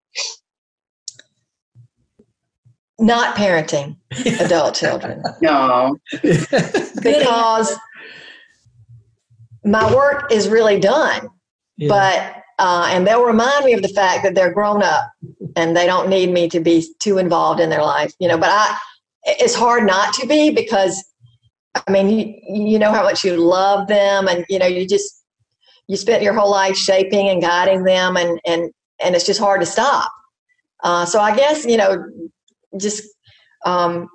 Not 2.99 3.37
parenting 3.37 3.97
adult 4.41 4.75
children 4.75 5.23
No. 5.43 5.99
because 7.03 7.77
my 9.65 9.95
work 9.95 10.33
is 10.33 10.49
really 10.49 10.81
done. 10.81 11.29
Yeah. 11.77 11.89
but 11.89 12.43
uh, 12.59 12.89
and 12.91 13.07
they'll 13.07 13.25
remind 13.27 13.67
me 13.67 13.75
of 13.75 13.83
the 13.83 13.89
fact 13.89 14.23
that 14.25 14.35
they're 14.35 14.53
grown 14.53 14.83
up 14.83 15.11
and 15.57 15.77
they 15.77 15.85
don't 15.85 16.09
need 16.09 16.31
me 16.31 16.49
to 16.49 16.59
be 16.59 16.87
too 17.01 17.19
involved 17.19 17.61
in 17.61 17.69
their 17.69 17.83
life 17.83 18.15
you 18.19 18.27
know 18.27 18.39
but 18.39 18.49
i 18.51 18.79
it's 19.25 19.55
hard 19.55 19.85
not 19.85 20.15
to 20.15 20.27
be 20.27 20.51
because 20.51 21.05
i 21.87 21.91
mean 21.91 22.09
you, 22.09 22.35
you 22.73 22.79
know 22.79 22.93
how 22.93 23.03
much 23.03 23.25
you 23.25 23.37
love 23.37 23.89
them 23.89 24.27
and 24.27 24.47
you 24.49 24.59
know 24.59 24.65
you 24.67 24.87
just 24.89 25.23
you 25.89 25.97
spent 25.97 26.23
your 26.23 26.35
whole 26.35 26.51
life 26.51 26.77
shaping 26.77 27.29
and 27.29 27.43
guiding 27.43 27.85
them 27.85 28.17
and 28.17 28.41
and 28.47 28.71
and 29.01 29.15
it's 29.15 29.27
just 29.27 29.41
hard 29.41 29.61
to 29.61 29.67
stop 29.67 30.11
uh, 30.83 31.05
so 31.05 31.21
i 31.21 31.35
guess 31.35 31.65
you 31.65 31.77
know 31.77 32.05
just 32.79 33.03
um, 33.65 34.09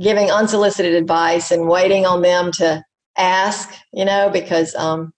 giving 0.00 0.30
unsolicited 0.30 0.94
advice 0.94 1.50
and 1.50 1.68
waiting 1.68 2.06
on 2.06 2.22
them 2.22 2.50
to 2.52 2.82
ask 3.18 3.72
you 3.92 4.04
know 4.04 4.30
because 4.30 4.74
um, 4.74 5.12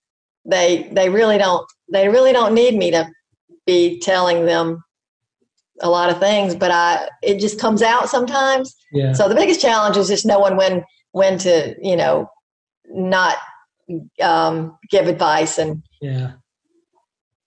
they 0.44 0.88
they 0.92 1.08
really 1.08 1.38
don't 1.38 1.66
they 1.90 2.08
really 2.08 2.32
don't 2.32 2.54
need 2.54 2.76
me 2.76 2.90
to 2.90 3.08
be 3.66 3.98
telling 4.00 4.46
them 4.46 4.82
a 5.80 5.88
lot 5.88 6.10
of 6.10 6.18
things 6.18 6.54
but 6.54 6.70
i 6.72 7.08
it 7.22 7.38
just 7.38 7.60
comes 7.60 7.82
out 7.82 8.08
sometimes 8.08 8.74
yeah. 8.92 9.12
so 9.12 9.28
the 9.28 9.34
biggest 9.34 9.60
challenge 9.60 9.96
is 9.96 10.08
just 10.08 10.26
knowing 10.26 10.56
when 10.56 10.82
when 11.12 11.38
to 11.38 11.74
you 11.80 11.96
know 11.96 12.28
not 12.90 13.36
um, 14.22 14.78
give 14.90 15.06
advice 15.06 15.58
and 15.58 15.82
Yeah. 16.00 16.32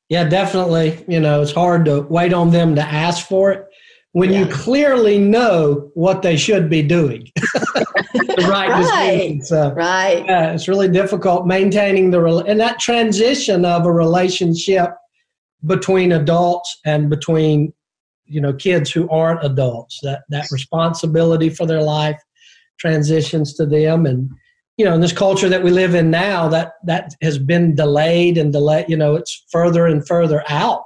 Yeah, 0.09 0.25
definitely. 0.25 1.05
You 1.07 1.21
know, 1.21 1.41
it's 1.41 1.53
hard 1.53 1.85
to 1.85 2.01
wait 2.01 2.33
on 2.33 2.51
them 2.51 2.75
to 2.75 2.81
ask 2.81 3.25
for 3.27 3.51
it 3.51 3.65
when 4.11 4.33
you 4.33 4.45
clearly 4.47 5.17
know 5.17 5.89
what 5.93 6.21
they 6.21 6.35
should 6.35 6.69
be 6.69 6.81
doing. 6.81 7.29
the 7.35 8.45
right, 8.49 8.69
Right. 8.69 9.17
decision. 9.17 9.45
So, 9.45 9.71
right 9.71 10.25
yeah, 10.25 10.51
it's 10.51 10.67
really 10.67 10.89
difficult 10.89 11.47
maintaining 11.47 12.11
the 12.11 12.21
and 12.45 12.59
that 12.59 12.79
transition 12.79 13.63
of 13.63 13.85
a 13.85 13.91
relationship 13.91 14.89
between 15.65 16.11
adults 16.11 16.77
and 16.85 17.09
between 17.09 17.71
you 18.25 18.41
know 18.41 18.51
kids 18.53 18.91
who 18.91 19.09
aren't 19.09 19.45
adults. 19.45 19.99
That 20.03 20.23
that 20.29 20.51
responsibility 20.51 21.49
for 21.49 21.65
their 21.65 21.81
life 21.81 22.19
transitions 22.79 23.53
to 23.53 23.65
them 23.65 24.05
and 24.05 24.29
you 24.81 24.87
know 24.87 24.95
in 24.95 25.01
this 25.01 25.13
culture 25.13 25.47
that 25.47 25.61
we 25.61 25.69
live 25.69 25.93
in 25.93 26.09
now 26.09 26.47
that 26.47 26.73
that 26.83 27.13
has 27.21 27.37
been 27.37 27.75
delayed 27.75 28.35
and 28.35 28.51
delayed 28.51 28.85
you 28.89 28.97
know 28.97 29.13
it's 29.15 29.45
further 29.51 29.85
and 29.85 30.07
further 30.07 30.43
out 30.49 30.81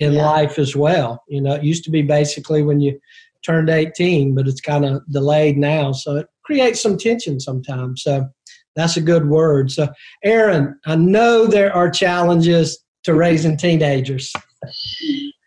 in 0.00 0.12
Yeah. 0.12 0.26
life 0.26 0.58
as 0.58 0.76
well. 0.76 1.22
You 1.28 1.40
know 1.40 1.54
it 1.54 1.64
used 1.64 1.82
to 1.84 1.90
be 1.90 2.02
basically 2.02 2.62
when 2.62 2.78
you 2.80 3.00
turned 3.42 3.70
18 3.70 4.34
but 4.34 4.46
it's 4.46 4.60
kind 4.60 4.84
of 4.84 5.00
delayed 5.10 5.56
now. 5.56 5.92
So 5.92 6.16
it 6.18 6.26
creates 6.44 6.82
some 6.82 6.98
tension 6.98 7.40
sometimes. 7.40 8.02
So 8.02 8.28
that's 8.76 8.98
a 8.98 9.00
good 9.00 9.26
word. 9.28 9.70
So 9.70 9.88
aaron 10.24 10.78
i 10.84 10.94
know 10.94 11.46
there 11.46 11.74
are 11.74 11.90
challenges 11.90 12.84
to 13.04 13.14
raising 13.14 13.56
teenagers. 13.56 14.30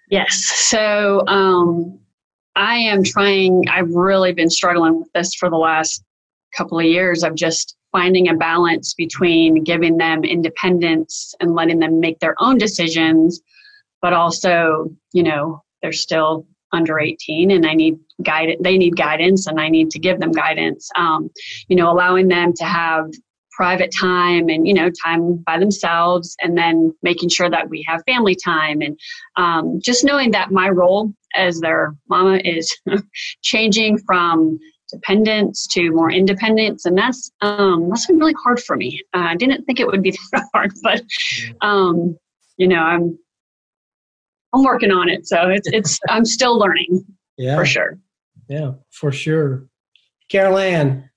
Yes. 0.10 0.44
So 0.72 1.24
um, 1.28 2.00
I 2.56 2.78
am 2.78 3.04
trying, 3.04 3.64
I've 3.70 3.92
really 3.92 4.34
been 4.34 4.50
struggling 4.50 4.98
with 5.00 5.12
this 5.14 5.36
for 5.36 5.50
the 5.52 5.58
last 5.58 6.04
couple 6.56 6.80
of 6.80 6.86
years 6.86 7.24
of 7.24 7.36
just 7.36 7.76
finding 7.92 8.28
a 8.28 8.36
balance 8.36 8.94
between 8.94 9.64
giving 9.64 9.98
them 9.98 10.24
independence 10.24 11.34
and 11.40 11.56
letting 11.56 11.80
them 11.80 12.00
make 12.00 12.20
their 12.20 12.36
own 12.40 12.58
decisions, 12.58 13.42
but 14.02 14.14
also, 14.14 14.90
you 15.14 15.24
know, 15.24 15.64
they're 15.82 15.94
still 15.94 16.46
under 16.74 17.00
18 17.00 17.52
and 17.52 17.66
I 17.66 17.74
need 17.74 17.98
guidance, 18.22 18.60
they 18.62 18.78
need 18.78 18.98
guidance 18.98 19.48
and 19.48 19.60
I 19.60 19.70
need 19.70 19.92
to 19.92 20.00
give 20.00 20.20
them 20.20 20.32
guidance. 20.32 20.90
Um, 20.98 21.30
you 21.68 21.76
know, 21.76 21.90
allowing 21.90 22.28
them 22.28 22.54
to 22.54 22.66
have 22.66 23.06
private 23.56 23.92
time 23.98 24.50
and 24.50 24.68
you 24.68 24.74
know 24.74 24.90
time 25.04 25.38
by 25.46 25.58
themselves 25.58 26.36
and 26.42 26.58
then 26.58 26.94
making 27.02 27.30
sure 27.30 27.50
that 27.50 27.70
we 27.70 27.84
have 27.88 28.04
family 28.06 28.36
time 28.36 28.82
and 28.82 29.00
um, 29.38 29.80
just 29.82 30.04
knowing 30.04 30.32
that 30.32 30.52
my 30.52 30.68
role 30.68 31.12
as 31.36 31.60
their 31.62 31.96
mama 32.10 32.40
is 32.44 32.76
changing 33.42 33.98
from 34.00 34.60
dependence 34.92 35.68
to 35.68 35.92
more 35.92 36.12
independence 36.12 36.86
and 36.86 36.98
that's 36.98 37.32
um, 37.42 37.90
that's 37.90 38.06
been 38.06 38.20
really 38.20 38.36
hard 38.44 38.60
for 38.60 38.76
me 38.76 39.02
uh, 39.16 39.28
i 39.30 39.36
didn't 39.36 39.64
think 39.66 39.80
it 39.80 39.88
would 39.88 40.04
be 40.04 40.12
that 40.32 40.48
hard 40.54 40.72
but 40.84 41.02
um, 41.62 42.18
you 42.58 42.68
know 42.68 42.80
i'm 42.80 43.18
i'm 44.54 44.64
working 44.64 44.92
on 44.92 45.10
it 45.10 45.28
so 45.28 45.50
it's 45.50 45.68
it's 45.72 46.00
i'm 46.10 46.26
still 46.26 46.58
learning 46.58 47.04
yeah 47.38 47.56
for 47.56 47.66
sure 47.66 47.98
Yeah, 48.48 48.74
for 48.92 49.12
sure. 49.12 49.68
Carol 50.30 50.58
Ann, 50.58 51.10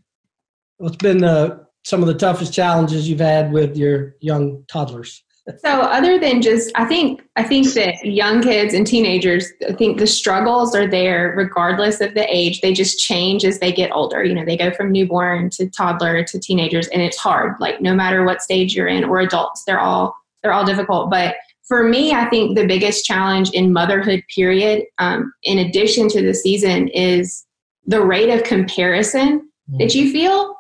what's 0.79 0.97
been 0.97 1.19
the, 1.19 1.67
some 1.85 2.03
of 2.03 2.09
the 2.09 2.15
toughest 2.15 2.53
challenges 2.53 3.09
you've 3.09 3.21
had 3.21 3.53
with 3.53 3.77
your 3.77 4.17
young 4.21 4.65
toddlers? 4.71 5.25
So 5.59 5.69
other 5.81 6.19
than 6.19 6.43
just 6.43 6.71
I 6.75 6.85
think 6.85 7.23
I 7.37 7.43
think 7.43 7.73
that 7.75 8.05
young 8.05 8.43
kids 8.43 8.75
and 8.75 8.87
teenagers 8.87 9.47
I 9.69 9.73
think 9.73 9.99
the 9.99 10.07
struggles 10.07 10.75
are 10.75 10.87
there 10.87 11.35
regardless 11.37 12.01
of 12.01 12.15
the 12.15 12.27
age. 12.29 12.61
They 12.61 12.73
just 12.73 12.99
change 12.99 13.45
as 13.45 13.59
they 13.59 13.73
get 13.73 13.91
older. 13.93 14.23
You 14.23 14.35
know, 14.35 14.45
they 14.45 14.57
go 14.57 14.71
from 14.73 14.93
newborn 14.93 15.51
to 15.51 15.69
toddler 15.71 16.23
to 16.25 16.39
teenagers 16.39 16.89
and 16.89 17.01
it's 17.01 17.17
hard. 17.17 17.55
Like 17.61 17.81
no 17.81 17.95
matter 17.95 18.25
what 18.25 18.43
stage 18.43 18.75
you're 18.75 18.89
in 18.89 19.05
or 19.05 19.21
adults, 19.21 19.65
they're 19.65 19.81
all 19.81 20.15
they're 20.43 20.53
all 20.53 20.65
difficult. 20.65 21.11
But 21.11 21.37
for 21.67 21.83
me, 21.83 22.13
I 22.13 22.29
think 22.29 22.57
the 22.57 22.67
biggest 22.67 23.05
challenge 23.05 23.51
in 23.51 23.73
motherhood 23.73 24.25
period, 24.35 24.85
um, 24.99 25.33
in 25.43 25.59
addition 25.59 26.09
to 26.09 26.23
the 26.23 26.33
season, 26.33 26.89
is 26.89 27.45
the 27.87 28.03
rate 28.03 28.31
of 28.31 28.43
comparison 28.43 29.51
that 29.79 29.95
you 29.95 30.11
feel. 30.11 30.55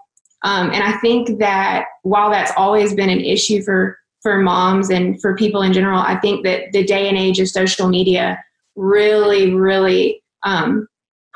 Um, 0.45 0.71
and 0.71 0.83
I 0.83 0.99
think 0.99 1.38
that 1.38 1.87
while 2.02 2.30
that's 2.30 2.52
always 2.57 2.95
been 2.95 3.09
an 3.09 3.21
issue 3.21 3.62
for 3.62 3.99
for 4.23 4.39
moms 4.39 4.91
and 4.91 5.21
for 5.21 5.37
people 5.37 5.63
in 5.63 5.73
general, 5.73 6.01
I 6.01 6.17
think 6.17 6.45
that 6.45 6.73
the 6.73 6.85
day 6.85 7.09
and 7.09 7.17
age 7.17 7.39
of 7.39 7.49
social 7.49 7.89
media 7.89 8.43
really, 8.77 9.55
really 9.55 10.23
um, 10.45 10.87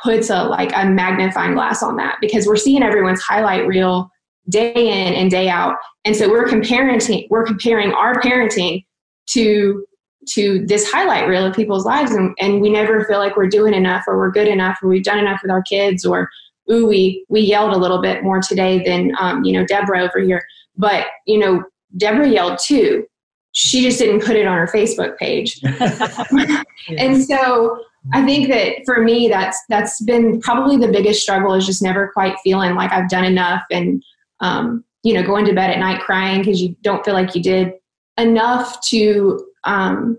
puts 0.03 0.31
a 0.31 0.45
like 0.45 0.73
a 0.75 0.87
magnifying 0.87 1.55
glass 1.55 1.83
on 1.83 1.97
that 1.97 2.19
because 2.21 2.47
we're 2.47 2.57
seeing 2.57 2.83
everyone's 2.83 3.23
highlight 3.23 3.67
reel 3.67 4.11
day 4.49 4.73
in 4.75 5.15
and 5.15 5.31
day 5.31 5.49
out. 5.49 5.77
And 6.05 6.17
so 6.17 6.29
we're 6.29 6.49
comparing 6.49 7.01
we're 7.31 7.47
comparing 7.47 7.93
our 7.93 8.21
parenting 8.21 8.85
to 9.29 9.85
to 10.29 10.65
this 10.67 10.91
highlight 10.91 11.29
reel 11.29 11.45
of 11.45 11.55
people's 11.55 11.85
lives 11.85 12.13
and, 12.13 12.35
and 12.39 12.61
we 12.61 12.71
never 12.71 13.05
feel 13.05 13.19
like 13.19 13.37
we're 13.37 13.49
doing 13.49 13.75
enough 13.75 14.05
or 14.07 14.17
we're 14.19 14.31
good 14.31 14.47
enough 14.47 14.79
or 14.81 14.89
we've 14.89 15.03
done 15.03 15.19
enough 15.19 15.41
with 15.43 15.51
our 15.51 15.63
kids 15.63 16.05
or 16.05 16.29
ooh 16.71 16.87
we 16.87 17.25
we 17.29 17.41
yelled 17.41 17.73
a 17.73 17.79
little 17.79 18.01
bit 18.01 18.23
more 18.23 18.41
today 18.41 18.83
than 18.85 19.13
um, 19.19 19.43
you 19.43 19.53
know 19.53 19.67
deborah 19.67 20.03
over 20.03 20.21
here 20.21 20.45
but 20.77 21.07
you 21.27 21.39
know 21.39 21.65
deborah 21.97 22.29
yelled 22.29 22.59
too. 22.59 23.07
She 23.53 23.83
just 23.83 23.99
didn't 23.99 24.25
put 24.25 24.37
it 24.37 24.47
on 24.47 24.57
her 24.57 24.67
facebook 24.67 25.17
page. 25.19 25.61
And 26.99 27.25
so 27.25 27.85
i 28.13 28.25
think 28.25 28.49
that 28.49 28.79
for 28.85 29.01
me 29.01 29.29
that's 29.29 29.63
that's 29.69 30.01
been 30.03 30.41
probably 30.41 30.77
the 30.77 30.91
biggest 30.91 31.23
struggle 31.23 31.55
is 31.55 31.65
just 31.65 31.81
never 31.81 32.11
quite 32.13 32.35
feeling 32.43 32.75
like 32.75 32.91
i've 32.91 33.09
done 33.09 33.25
enough 33.25 33.63
and 33.71 34.03
um, 34.41 34.85
you 35.03 35.15
know 35.15 35.23
going 35.23 35.45
to 35.45 35.53
bed 35.53 35.71
at 35.71 35.79
night 35.79 36.01
crying 36.01 36.41
because 36.41 36.61
you 36.61 36.75
don't 36.83 37.05
feel 37.05 37.15
like 37.15 37.35
you 37.35 37.43
did 37.43 37.73
enough 38.19 38.81
to 38.83 39.47
um, 39.65 40.19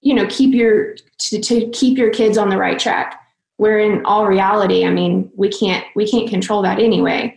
you 0.00 0.14
know 0.14 0.26
keep 0.28 0.54
your 0.54 0.94
to, 1.18 1.40
to 1.40 1.68
keep 1.70 1.98
your 1.98 2.10
kids 2.10 2.38
on 2.38 2.48
the 2.48 2.56
right 2.56 2.78
track. 2.78 3.20
Where 3.58 3.78
in 3.78 4.04
all 4.04 4.26
reality 4.26 4.84
i 4.84 4.90
mean 4.90 5.30
we 5.34 5.48
can't 5.48 5.84
we 5.96 6.08
can't 6.08 6.28
control 6.28 6.62
that 6.62 6.78
anyway. 6.78 7.36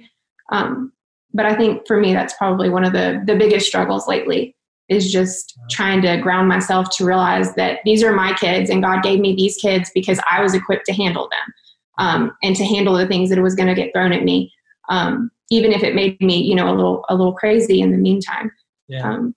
Um, 0.51 0.91
but 1.33 1.45
i 1.45 1.55
think 1.55 1.85
for 1.87 1.99
me 1.99 2.13
that's 2.13 2.33
probably 2.35 2.69
one 2.69 2.83
of 2.83 2.93
the 2.93 3.21
the 3.25 3.35
biggest 3.35 3.65
struggles 3.67 4.07
lately 4.07 4.55
is 4.87 5.11
just 5.11 5.57
trying 5.69 6.01
to 6.01 6.17
ground 6.17 6.47
myself 6.47 6.89
to 6.89 7.05
realize 7.05 7.53
that 7.53 7.79
these 7.85 8.03
are 8.03 8.13
my 8.13 8.33
kids 8.33 8.69
and 8.69 8.83
god 8.83 9.03
gave 9.03 9.19
me 9.19 9.35
these 9.35 9.57
kids 9.57 9.91
because 9.93 10.19
i 10.29 10.41
was 10.41 10.53
equipped 10.53 10.85
to 10.85 10.93
handle 10.93 11.29
them 11.31 11.53
um, 11.97 12.31
and 12.43 12.55
to 12.55 12.63
handle 12.63 12.95
the 12.95 13.07
things 13.07 13.29
that 13.29 13.41
was 13.41 13.55
going 13.55 13.67
to 13.67 13.75
get 13.75 13.91
thrown 13.93 14.13
at 14.13 14.23
me 14.23 14.51
um, 14.89 15.29
even 15.51 15.71
if 15.71 15.83
it 15.83 15.95
made 15.95 16.19
me 16.21 16.41
you 16.41 16.55
know 16.55 16.73
a 16.73 16.75
little 16.75 17.05
a 17.09 17.15
little 17.15 17.33
crazy 17.33 17.81
in 17.81 17.91
the 17.91 17.97
meantime 17.97 18.51
yeah. 18.89 19.07
Um, 19.07 19.35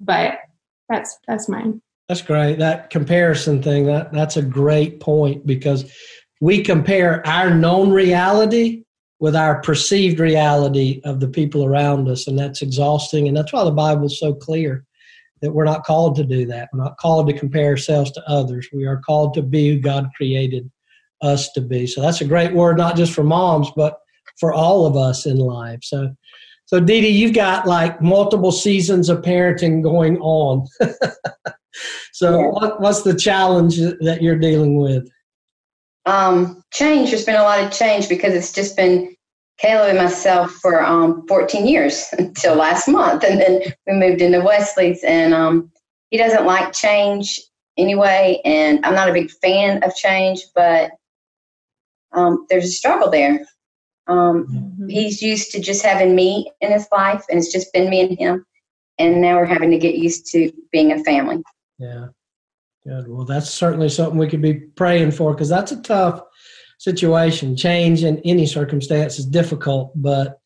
but 0.00 0.40
that's 0.90 1.18
that's 1.26 1.48
mine. 1.48 1.80
That's 2.08 2.20
great. 2.20 2.58
That 2.58 2.90
comparison 2.90 3.62
thing 3.62 3.86
that 3.86 4.12
that's 4.12 4.36
a 4.36 4.42
great 4.42 5.00
point 5.00 5.46
because 5.46 5.90
we 6.40 6.62
compare 6.62 7.26
our 7.26 7.54
known 7.54 7.90
reality 7.90 8.84
with 9.20 9.34
our 9.34 9.60
perceived 9.62 10.20
reality 10.20 11.00
of 11.04 11.20
the 11.20 11.28
people 11.28 11.64
around 11.64 12.08
us, 12.08 12.26
and 12.26 12.38
that's 12.38 12.62
exhausting. 12.62 13.26
And 13.26 13.36
that's 13.36 13.52
why 13.52 13.64
the 13.64 13.70
Bible 13.70 14.06
is 14.06 14.18
so 14.18 14.32
clear 14.32 14.84
that 15.40 15.52
we're 15.52 15.64
not 15.64 15.84
called 15.84 16.16
to 16.16 16.24
do 16.24 16.46
that. 16.46 16.68
We're 16.72 16.82
not 16.82 16.98
called 16.98 17.26
to 17.28 17.38
compare 17.38 17.68
ourselves 17.68 18.10
to 18.12 18.28
others. 18.28 18.68
We 18.72 18.86
are 18.86 18.98
called 18.98 19.34
to 19.34 19.42
be 19.42 19.68
who 19.68 19.80
God 19.80 20.08
created 20.16 20.70
us 21.22 21.50
to 21.52 21.60
be. 21.60 21.86
So 21.86 22.00
that's 22.00 22.20
a 22.20 22.26
great 22.26 22.52
word, 22.52 22.76
not 22.76 22.96
just 22.96 23.12
for 23.12 23.24
moms, 23.24 23.70
but 23.76 23.98
for 24.38 24.52
all 24.52 24.86
of 24.86 24.96
us 24.96 25.26
in 25.26 25.38
life. 25.38 25.80
So 25.82 26.14
so, 26.68 26.80
Dee 26.80 27.00
Dee, 27.00 27.08
you've 27.08 27.32
got 27.32 27.66
like 27.66 28.02
multiple 28.02 28.52
seasons 28.52 29.08
of 29.08 29.22
parenting 29.22 29.82
going 29.82 30.18
on. 30.18 30.66
so, 32.12 32.40
yeah. 32.40 32.46
what, 32.48 32.78
what's 32.82 33.00
the 33.04 33.14
challenge 33.14 33.78
that 33.78 34.18
you're 34.20 34.36
dealing 34.36 34.78
with? 34.78 35.08
Um, 36.06 36.62
change. 36.72 37.10
There's 37.10 37.24
been 37.24 37.36
a 37.36 37.42
lot 37.42 37.62
of 37.62 37.72
change 37.72 38.08
because 38.08 38.34
it's 38.34 38.52
just 38.52 38.76
been 38.76 39.14
Caleb 39.58 39.90
and 39.90 39.98
myself 39.98 40.52
for 40.52 40.82
um, 40.82 41.26
14 41.26 41.66
years 41.66 42.06
until 42.18 42.54
last 42.54 42.88
month, 42.88 43.24
and 43.24 43.40
then 43.40 43.62
we 43.86 43.94
moved 43.94 44.22
into 44.22 44.40
Wesley's, 44.40 45.02
and 45.04 45.34
um, 45.34 45.70
he 46.10 46.16
doesn't 46.16 46.46
like 46.46 46.72
change 46.72 47.40
anyway, 47.76 48.40
and 48.44 48.84
I'm 48.84 48.94
not 48.94 49.08
a 49.08 49.12
big 49.12 49.30
fan 49.30 49.82
of 49.82 49.94
change, 49.94 50.42
but 50.54 50.92
um, 52.12 52.46
there's 52.48 52.64
a 52.64 52.68
struggle 52.68 53.10
there. 53.10 53.44
Um, 54.06 54.46
mm-hmm. 54.46 54.88
He's 54.88 55.20
used 55.20 55.52
to 55.52 55.60
just 55.60 55.84
having 55.84 56.14
me 56.14 56.50
in 56.60 56.72
his 56.72 56.86
life, 56.90 57.24
and 57.28 57.38
it's 57.38 57.52
just 57.52 57.72
been 57.72 57.90
me 57.90 58.00
and 58.00 58.18
him. 58.18 58.46
And 58.98 59.20
now 59.20 59.36
we're 59.36 59.44
having 59.44 59.70
to 59.70 59.78
get 59.78 59.94
used 59.94 60.26
to 60.32 60.50
being 60.72 60.92
a 60.92 61.04
family. 61.04 61.42
Yeah. 61.78 62.08
Good. 62.88 63.06
Well, 63.06 63.26
that's 63.26 63.50
certainly 63.50 63.90
something 63.90 64.18
we 64.18 64.28
could 64.28 64.40
be 64.40 64.54
praying 64.54 65.10
for 65.10 65.34
because 65.34 65.50
that's 65.50 65.72
a 65.72 65.82
tough 65.82 66.22
situation. 66.78 67.54
Change 67.54 68.02
in 68.02 68.18
any 68.24 68.46
circumstance 68.46 69.18
is 69.18 69.26
difficult, 69.26 69.92
but 69.94 70.40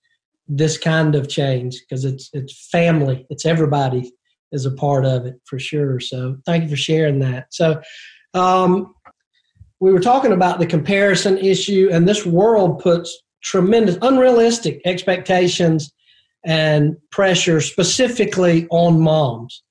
this 0.48 0.76
kind 0.76 1.14
of 1.14 1.28
change 1.28 1.80
because 1.80 2.04
it's 2.04 2.30
it's 2.32 2.68
family, 2.68 3.26
it's 3.30 3.46
everybody 3.46 4.12
is 4.50 4.66
a 4.66 4.72
part 4.72 5.04
of 5.04 5.24
it 5.24 5.40
for 5.44 5.60
sure. 5.60 6.00
So 6.00 6.36
thank 6.44 6.64
you 6.64 6.68
for 6.68 6.76
sharing 6.76 7.20
that. 7.20 7.46
So 7.50 7.80
um, 8.34 8.92
we 9.78 9.92
were 9.92 10.00
talking 10.00 10.32
about 10.32 10.58
the 10.58 10.66
comparison 10.66 11.38
issue, 11.38 11.90
and 11.92 12.08
this 12.08 12.26
world 12.26 12.80
puts 12.80 13.16
tremendous, 13.44 13.98
unrealistic 14.02 14.80
expectations 14.84 15.92
and 16.44 16.96
pressure 17.12 17.60
specifically 17.60 18.66
on 18.70 19.00
moms. 19.00 19.62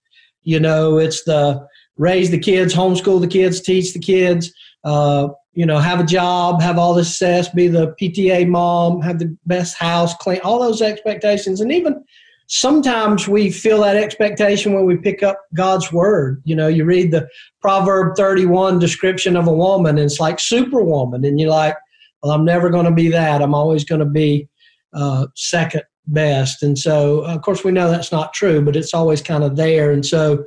You 0.44 0.62
know, 0.62 1.00
it's 1.00 1.26
the 1.26 1.68
raise 1.98 2.32
the 2.32 2.40
kids, 2.40 2.74
homeschool 2.74 3.22
the 3.22 3.28
kids, 3.28 3.62
teach 3.62 3.94
the 3.94 4.00
kids, 4.00 4.54
uh, 4.84 5.30
you 5.54 5.66
know, 5.66 5.80
have 5.80 6.00
a 6.00 6.06
job, 6.06 6.62
have 6.62 6.78
all 6.78 6.94
this 6.94 7.10
success, 7.10 7.50
be 7.50 7.68
the 7.68 7.94
PTA 8.02 8.48
mom, 8.48 9.02
have 9.02 9.20
the 9.20 9.36
best 9.46 9.76
house, 9.78 10.14
clean, 10.16 10.40
all 10.44 10.60
those 10.60 10.82
expectations. 10.82 11.60
And 11.60 11.72
even 11.72 12.04
sometimes 12.48 13.28
we 13.28 13.52
feel 13.52 13.82
that 13.82 13.98
expectation 13.98 14.74
when 14.74 14.86
we 14.86 14.98
pick 14.98 15.24
up 15.24 15.40
God's 15.54 15.92
word. 15.92 16.42
You 16.46 16.56
know, 16.56 16.68
you 16.68 16.86
read 16.86 17.12
the 17.12 17.28
Proverb 17.62 18.16
31 18.16 18.80
description 18.80 19.36
of 19.36 19.48
a 19.48 19.54
woman, 19.54 19.98
and 19.98 20.06
it's 20.06 20.20
like 20.20 20.40
superwoman, 20.40 21.26
and 21.26 21.40
you're 21.40 21.50
like, 21.50 21.76
well, 22.24 22.34
I'm 22.34 22.46
never 22.46 22.70
going 22.70 22.86
to 22.86 22.92
be 22.92 23.10
that. 23.10 23.42
I'm 23.42 23.56
always 23.56 23.84
going 23.84 24.00
to 24.00 24.06
be 24.06 24.48
uh, 24.94 25.28
second 25.36 25.84
best. 26.08 26.64
And 26.64 26.78
so, 26.78 27.22
of 27.22 27.42
course, 27.42 27.64
we 27.64 27.72
know 27.72 27.90
that's 27.90 28.12
not 28.12 28.34
true, 28.34 28.62
but 28.62 28.76
it's 28.76 28.94
always 28.94 29.22
kind 29.22 29.44
of 29.44 29.56
there. 29.56 29.92
And 29.92 30.06
so, 30.06 30.44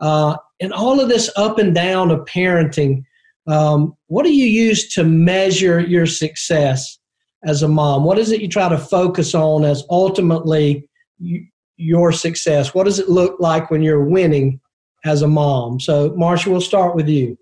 uh, 0.00 0.36
in 0.60 0.72
all 0.72 1.00
of 1.00 1.08
this 1.08 1.30
up 1.36 1.58
and 1.58 1.74
down 1.74 2.10
of 2.10 2.20
parenting, 2.20 3.04
um, 3.46 3.94
what 4.08 4.24
do 4.24 4.32
you 4.32 4.46
use 4.46 4.92
to 4.94 5.04
measure 5.04 5.80
your 5.80 6.06
success 6.06 6.98
as 7.44 7.62
a 7.62 7.68
mom? 7.68 8.04
What 8.04 8.18
is 8.18 8.30
it 8.30 8.40
you 8.40 8.48
try 8.48 8.68
to 8.68 8.78
focus 8.78 9.34
on 9.34 9.64
as 9.64 9.84
ultimately 9.90 10.88
you, 11.18 11.46
your 11.76 12.12
success? 12.12 12.74
What 12.74 12.84
does 12.84 12.98
it 12.98 13.08
look 13.08 13.36
like 13.40 13.70
when 13.70 13.82
you're 13.82 14.04
winning 14.04 14.60
as 15.04 15.22
a 15.22 15.28
mom? 15.28 15.80
So, 15.80 16.12
Marcia, 16.16 16.50
we'll 16.50 16.60
start 16.60 16.94
with 16.94 17.08
you. 17.08 17.38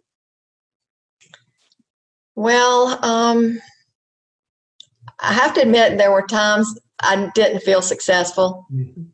Well, 2.34 3.02
um, 3.02 3.58
I 5.20 5.32
have 5.32 5.54
to 5.54 5.62
admit, 5.62 5.96
there 5.96 6.12
were 6.12 6.26
times 6.26 6.78
I 7.00 7.30
didn't 7.34 7.60
feel 7.60 7.80
successful 7.80 8.66
mm-hmm. 8.72 9.04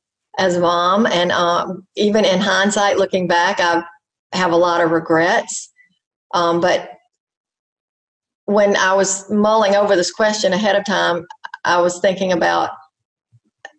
As 0.42 0.56
a 0.56 0.60
mom. 0.60 1.06
And 1.06 1.32
um, 1.32 1.86
even 1.96 2.24
in 2.24 2.40
hindsight, 2.40 2.98
looking 2.98 3.26
back, 3.26 3.60
I 3.60 3.84
have 4.32 4.52
a 4.52 4.56
lot 4.56 4.80
of 4.80 4.90
regrets. 4.90 5.70
Um, 6.34 6.60
but 6.60 6.90
when 8.46 8.76
I 8.76 8.94
was 8.94 9.30
mulling 9.30 9.74
over 9.74 9.96
this 9.96 10.10
question 10.10 10.52
ahead 10.52 10.76
of 10.76 10.84
time, 10.84 11.26
I 11.64 11.80
was 11.80 12.00
thinking 12.00 12.32
about 12.32 12.70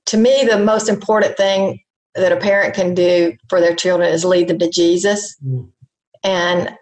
to 0.08 0.18
me, 0.18 0.44
the 0.44 0.60
most 0.60 0.90
important 0.90 1.38
thing 1.38 1.80
that 2.16 2.34
a 2.34 2.38
parent 2.38 2.74
can 2.74 2.94
do 2.94 3.34
for 3.48 3.62
their 3.62 3.74
children 3.74 4.12
is 4.12 4.26
lead 4.26 4.50
them 4.50 4.60
to 4.60 4.70
Jesus. 4.70 5.38
Mm. 5.46 5.70
And 6.26 6.76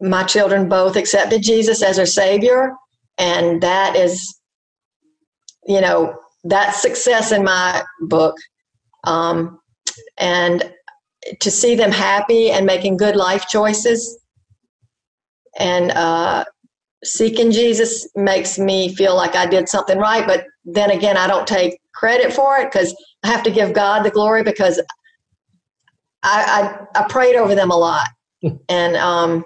my 0.00 0.22
children 0.22 0.68
both 0.68 0.96
accepted 0.96 1.42
Jesus 1.42 1.82
as 1.82 1.96
their 1.96 2.06
Savior. 2.06 2.72
And 3.18 3.60
that 3.60 3.96
is 3.96 4.38
you 5.66 5.80
know, 5.80 6.14
that's 6.44 6.80
success 6.80 7.32
in 7.32 7.44
my 7.44 7.82
book. 8.02 8.36
Um, 9.06 9.60
and 10.18 10.72
to 11.40 11.50
see 11.50 11.74
them 11.74 11.90
happy 11.90 12.50
and 12.50 12.66
making 12.66 12.96
good 12.96 13.16
life 13.16 13.46
choices 13.48 14.18
and 15.58 15.90
uh, 15.92 16.44
seeking 17.02 17.50
Jesus 17.50 18.08
makes 18.14 18.58
me 18.58 18.94
feel 18.94 19.16
like 19.16 19.34
I 19.34 19.46
did 19.46 19.68
something 19.68 19.98
right. 19.98 20.26
But 20.26 20.46
then 20.64 20.90
again, 20.90 21.16
I 21.16 21.26
don't 21.26 21.46
take 21.46 21.78
credit 21.94 22.32
for 22.32 22.58
it 22.58 22.70
because 22.72 22.94
I 23.22 23.28
have 23.28 23.42
to 23.44 23.50
give 23.50 23.72
God 23.72 24.02
the 24.02 24.10
glory 24.10 24.42
because 24.42 24.80
I, 26.22 26.86
I, 26.94 27.00
I 27.00 27.08
prayed 27.08 27.36
over 27.36 27.54
them 27.54 27.70
a 27.70 27.76
lot. 27.76 28.08
and 28.68 28.96
um, 28.96 29.44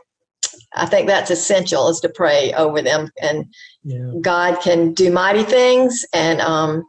I 0.74 0.86
think 0.86 1.06
that's 1.06 1.30
essential 1.30 1.88
is 1.88 2.00
to 2.00 2.08
pray 2.08 2.52
over 2.54 2.82
them 2.82 3.10
and 3.20 3.44
yeah. 3.84 4.12
God 4.20 4.60
can 4.60 4.92
do 4.92 5.10
mighty 5.10 5.42
things, 5.42 6.04
and 6.12 6.40
um, 6.40 6.84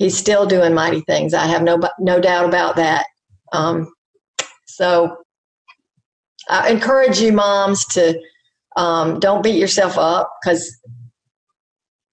He's 0.00 0.16
still 0.16 0.46
doing 0.46 0.72
mighty 0.72 1.02
things. 1.02 1.34
I 1.34 1.46
have 1.46 1.62
no 1.62 1.78
no 1.98 2.18
doubt 2.22 2.46
about 2.46 2.74
that. 2.76 3.04
Um, 3.52 3.92
so 4.66 5.14
I 6.48 6.70
encourage 6.70 7.20
you, 7.20 7.32
moms, 7.32 7.84
to 7.88 8.18
um, 8.76 9.20
don't 9.20 9.42
beat 9.42 9.58
yourself 9.58 9.98
up 9.98 10.32
because 10.42 10.74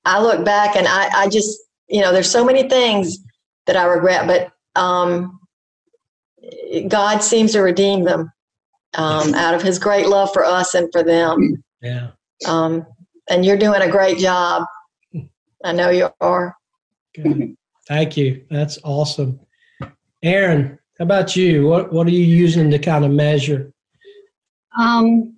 I 0.03 0.21
look 0.21 0.43
back 0.43 0.75
and 0.75 0.85
I, 0.85 1.07
I 1.15 1.29
just 1.29 1.57
you 1.87 2.01
know 2.01 2.11
there's 2.11 2.29
so 2.29 2.43
many 2.43 2.67
things 2.67 3.19
that 3.67 3.77
I 3.77 3.85
regret, 3.85 4.27
but 4.27 4.51
um, 4.77 5.39
God 6.89 7.19
seems 7.19 7.53
to 7.53 7.61
redeem 7.61 8.03
them 8.03 8.33
um, 8.95 9.33
out 9.33 9.53
of 9.53 9.61
His 9.61 9.79
great 9.79 10.07
love 10.07 10.33
for 10.33 10.43
us 10.43 10.73
and 10.73 10.89
for 10.91 11.03
them. 11.03 11.63
Yeah. 11.81 12.09
Um, 12.45 12.85
and 13.29 13.45
you're 13.45 13.55
doing 13.55 13.81
a 13.81 13.89
great 13.89 14.17
job. 14.17 14.65
I 15.63 15.71
know 15.71 15.89
you 15.89 16.09
are. 16.19 16.53
Good. 17.15 17.56
Thank 17.87 18.17
you. 18.17 18.43
That's 18.49 18.77
awesome. 18.83 19.39
Aaron, 20.21 20.77
how 20.99 21.05
about 21.05 21.35
you? 21.35 21.67
What 21.67 21.93
what 21.93 22.07
are 22.07 22.11
you 22.11 22.25
using 22.25 22.69
to 22.71 22.79
kind 22.79 23.05
of 23.05 23.11
measure? 23.11 23.71
Um, 24.77 25.37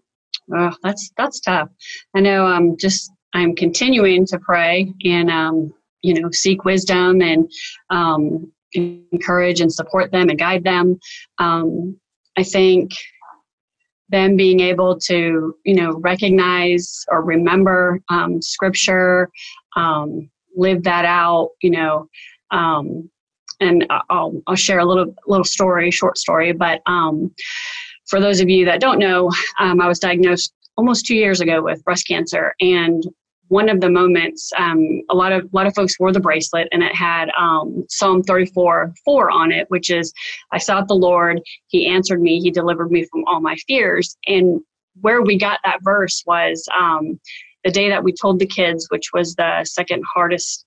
oh, 0.53 0.73
that's 0.81 1.11
that's 1.17 1.39
tough. 1.41 1.69
I 2.15 2.21
know. 2.21 2.45
I'm 2.45 2.77
just 2.77 3.11
I'm 3.33 3.55
continuing 3.55 4.25
to 4.27 4.39
pray 4.39 4.91
and 5.03 5.29
um, 5.29 5.73
you 6.01 6.19
know 6.19 6.31
seek 6.31 6.65
wisdom 6.65 7.21
and 7.21 7.51
um, 7.89 8.51
encourage 8.73 9.61
and 9.61 9.71
support 9.71 10.11
them 10.11 10.29
and 10.29 10.39
guide 10.39 10.63
them. 10.63 10.99
Um, 11.37 11.99
I 12.37 12.43
think 12.43 12.91
them 14.09 14.35
being 14.35 14.59
able 14.59 14.97
to 15.01 15.55
you 15.65 15.75
know 15.75 15.91
recognize 15.99 17.05
or 17.09 17.21
remember 17.23 18.01
um, 18.09 18.41
scripture, 18.41 19.29
um, 19.75 20.29
live 20.55 20.83
that 20.83 21.05
out. 21.05 21.49
You 21.61 21.71
know. 21.71 22.09
Um, 22.51 23.09
and 23.59 23.85
I'll, 24.09 24.41
I'll 24.47 24.55
share 24.55 24.79
a 24.79 24.85
little 24.85 25.13
little 25.27 25.43
story, 25.43 25.91
short 25.91 26.17
story. 26.17 26.53
But 26.53 26.81
um, 26.85 27.33
for 28.07 28.19
those 28.19 28.39
of 28.39 28.49
you 28.49 28.65
that 28.65 28.79
don't 28.79 28.99
know, 28.99 29.31
um, 29.59 29.81
I 29.81 29.87
was 29.87 29.99
diagnosed 29.99 30.53
almost 30.77 31.05
two 31.05 31.15
years 31.15 31.41
ago 31.41 31.61
with 31.61 31.83
breast 31.83 32.07
cancer, 32.07 32.55
and 32.61 33.03
one 33.49 33.67
of 33.67 33.81
the 33.81 33.89
moments, 33.89 34.51
um, 34.57 35.01
a 35.09 35.15
lot 35.15 35.31
of 35.31 35.43
a 35.43 35.49
lot 35.51 35.67
of 35.67 35.75
folks 35.75 35.99
wore 35.99 36.13
the 36.13 36.19
bracelet, 36.19 36.67
and 36.71 36.81
it 36.83 36.95
had 36.95 37.29
um, 37.37 37.85
Psalm 37.89 38.23
34 38.23 38.93
4 39.03 39.31
on 39.31 39.51
it, 39.51 39.69
which 39.69 39.89
is, 39.89 40.13
"I 40.51 40.57
sought 40.57 40.87
the 40.87 40.95
Lord; 40.95 41.41
He 41.67 41.87
answered 41.87 42.21
me; 42.21 42.39
He 42.39 42.51
delivered 42.51 42.91
me 42.91 43.05
from 43.05 43.25
all 43.25 43.41
my 43.41 43.55
fears." 43.67 44.15
And 44.27 44.61
where 45.01 45.21
we 45.21 45.37
got 45.37 45.59
that 45.63 45.79
verse 45.83 46.23
was 46.25 46.67
um, 46.79 47.19
the 47.63 47.71
day 47.71 47.89
that 47.89 48.03
we 48.03 48.13
told 48.13 48.39
the 48.39 48.45
kids, 48.45 48.87
which 48.89 49.11
was 49.13 49.35
the 49.35 49.63
second 49.65 50.03
hardest 50.11 50.65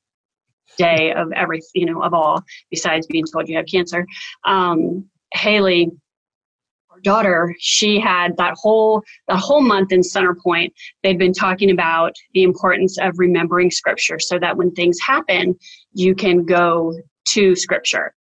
day 0.76 1.12
of 1.12 1.30
every 1.32 1.60
you 1.74 1.86
know 1.86 2.02
of 2.02 2.14
all 2.14 2.42
besides 2.70 3.06
being 3.06 3.24
told 3.26 3.48
you 3.48 3.56
have 3.56 3.66
cancer. 3.66 4.06
Um, 4.44 5.06
haley 5.34 5.90
our 6.90 7.00
daughter 7.00 7.54
she 7.58 7.98
had 7.98 8.36
that 8.36 8.54
whole 8.54 9.02
that 9.28 9.38
whole 9.38 9.62
month 9.62 9.92
in 9.92 10.02
center 10.02 10.34
point 10.34 10.70
they'd 11.02 11.18
been 11.18 11.32
talking 11.32 11.70
about 11.70 12.12
the 12.34 12.42
importance 12.42 12.98
of 12.98 13.14
remembering 13.16 13.70
scripture 13.70 14.18
so 14.18 14.38
that 14.38 14.58
when 14.58 14.70
things 14.72 15.00
happen 15.00 15.56
you 15.94 16.14
can 16.14 16.44
go 16.44 16.92
to 17.24 17.54
scripture. 17.54 18.14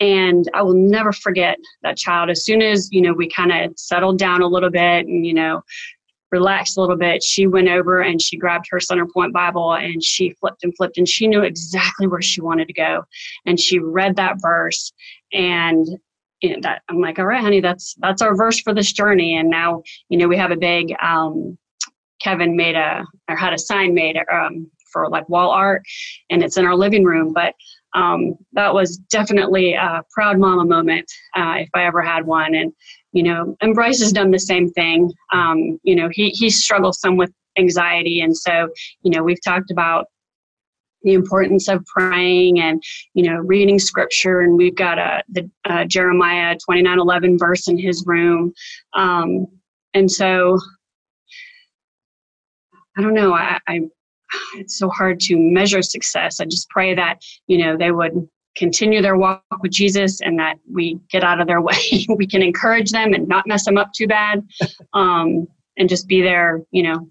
And 0.00 0.48
i 0.54 0.62
will 0.62 0.74
never 0.74 1.12
forget 1.12 1.58
that 1.82 1.96
child. 1.96 2.30
As 2.30 2.44
soon 2.44 2.62
as 2.62 2.88
you 2.92 3.00
know 3.00 3.12
we 3.12 3.28
kind 3.28 3.52
of 3.52 3.72
settled 3.76 4.18
down 4.18 4.42
a 4.42 4.46
little 4.46 4.70
bit 4.70 5.06
and 5.06 5.26
you 5.26 5.34
know 5.34 5.62
relaxed 6.30 6.76
a 6.76 6.80
little 6.80 6.96
bit, 6.96 7.22
she 7.22 7.46
went 7.46 7.68
over 7.68 8.00
and 8.00 8.20
she 8.20 8.36
grabbed 8.36 8.66
her 8.70 8.80
Center 8.80 9.06
Point 9.06 9.32
Bible 9.32 9.72
and 9.74 10.02
she 10.02 10.30
flipped 10.40 10.64
and 10.64 10.74
flipped 10.76 10.98
and 10.98 11.08
she 11.08 11.26
knew 11.26 11.42
exactly 11.42 12.06
where 12.06 12.22
she 12.22 12.40
wanted 12.40 12.68
to 12.68 12.74
go. 12.74 13.04
And 13.46 13.58
she 13.58 13.78
read 13.78 14.16
that 14.16 14.36
verse 14.40 14.92
and 15.32 15.86
you 16.40 16.50
know, 16.50 16.58
that 16.62 16.82
I'm 16.88 17.00
like, 17.00 17.18
all 17.18 17.26
right, 17.26 17.40
honey, 17.40 17.60
that's 17.60 17.94
that's 17.98 18.22
our 18.22 18.36
verse 18.36 18.60
for 18.60 18.72
this 18.72 18.92
journey. 18.92 19.36
And 19.36 19.50
now, 19.50 19.82
you 20.08 20.18
know, 20.18 20.28
we 20.28 20.36
have 20.36 20.52
a 20.52 20.56
big 20.56 20.94
um, 21.02 21.58
Kevin 22.20 22.56
made 22.56 22.76
a 22.76 23.04
or 23.28 23.36
had 23.36 23.52
a 23.52 23.58
sign 23.58 23.94
made 23.94 24.16
um, 24.32 24.70
for 24.92 25.08
like 25.08 25.28
wall 25.28 25.50
art, 25.50 25.82
and 26.30 26.42
it's 26.42 26.56
in 26.56 26.64
our 26.64 26.76
living 26.76 27.04
room. 27.04 27.32
But 27.32 27.54
um, 27.94 28.34
that 28.52 28.74
was 28.74 28.96
definitely 28.96 29.74
a 29.74 30.02
proud 30.10 30.38
mama 30.38 30.64
moment 30.64 31.10
uh, 31.36 31.56
if 31.58 31.70
I 31.74 31.84
ever 31.84 32.02
had 32.02 32.26
one. 32.26 32.54
And 32.54 32.72
you 33.12 33.22
know, 33.22 33.56
and 33.60 33.74
Bryce 33.74 34.00
has 34.00 34.12
done 34.12 34.30
the 34.30 34.38
same 34.38 34.70
thing. 34.70 35.12
Um, 35.32 35.78
you 35.82 35.94
know, 35.94 36.08
he 36.12 36.30
he 36.30 36.50
struggles 36.50 37.00
some 37.00 37.16
with 37.16 37.32
anxiety, 37.58 38.20
and 38.20 38.36
so 38.36 38.68
you 39.02 39.10
know, 39.10 39.22
we've 39.22 39.42
talked 39.42 39.70
about 39.70 40.06
the 41.02 41.14
importance 41.14 41.68
of 41.68 41.84
praying 41.86 42.60
and 42.60 42.82
you 43.14 43.24
know 43.24 43.36
reading 43.36 43.78
scripture. 43.78 44.40
And 44.40 44.56
we've 44.56 44.74
got 44.74 44.98
a 44.98 45.22
the 45.28 45.48
uh, 45.64 45.84
jeremiah 45.84 46.56
29 46.64 46.98
11 46.98 47.38
verse 47.38 47.68
in 47.68 47.78
his 47.78 48.04
room. 48.06 48.52
Um, 48.94 49.46
and 49.94 50.10
so 50.10 50.58
i 52.96 53.00
don't 53.00 53.14
know. 53.14 53.32
I, 53.32 53.58
I 53.68 53.80
it's 54.56 54.76
so 54.78 54.90
hard 54.90 55.20
to 55.20 55.38
measure 55.38 55.82
success. 55.82 56.40
I 56.40 56.44
just 56.44 56.68
pray 56.68 56.94
that 56.94 57.22
you 57.46 57.58
know 57.58 57.76
they 57.76 57.92
would 57.92 58.28
continue 58.58 59.00
their 59.00 59.16
walk 59.16 59.42
with 59.62 59.72
Jesus 59.72 60.20
and 60.20 60.38
that 60.38 60.58
we 60.70 60.98
get 61.10 61.24
out 61.24 61.40
of 61.40 61.46
their 61.46 61.60
way. 61.68 62.06
we 62.16 62.26
can 62.26 62.42
encourage 62.42 62.90
them 62.90 63.14
and 63.14 63.28
not 63.28 63.46
mess 63.46 63.64
them 63.64 63.78
up 63.78 63.92
too 63.92 64.06
bad 64.06 64.46
um, 64.92 65.46
and 65.76 65.88
just 65.88 66.08
be 66.08 66.20
there, 66.20 66.60
you 66.70 66.82
know, 66.82 67.08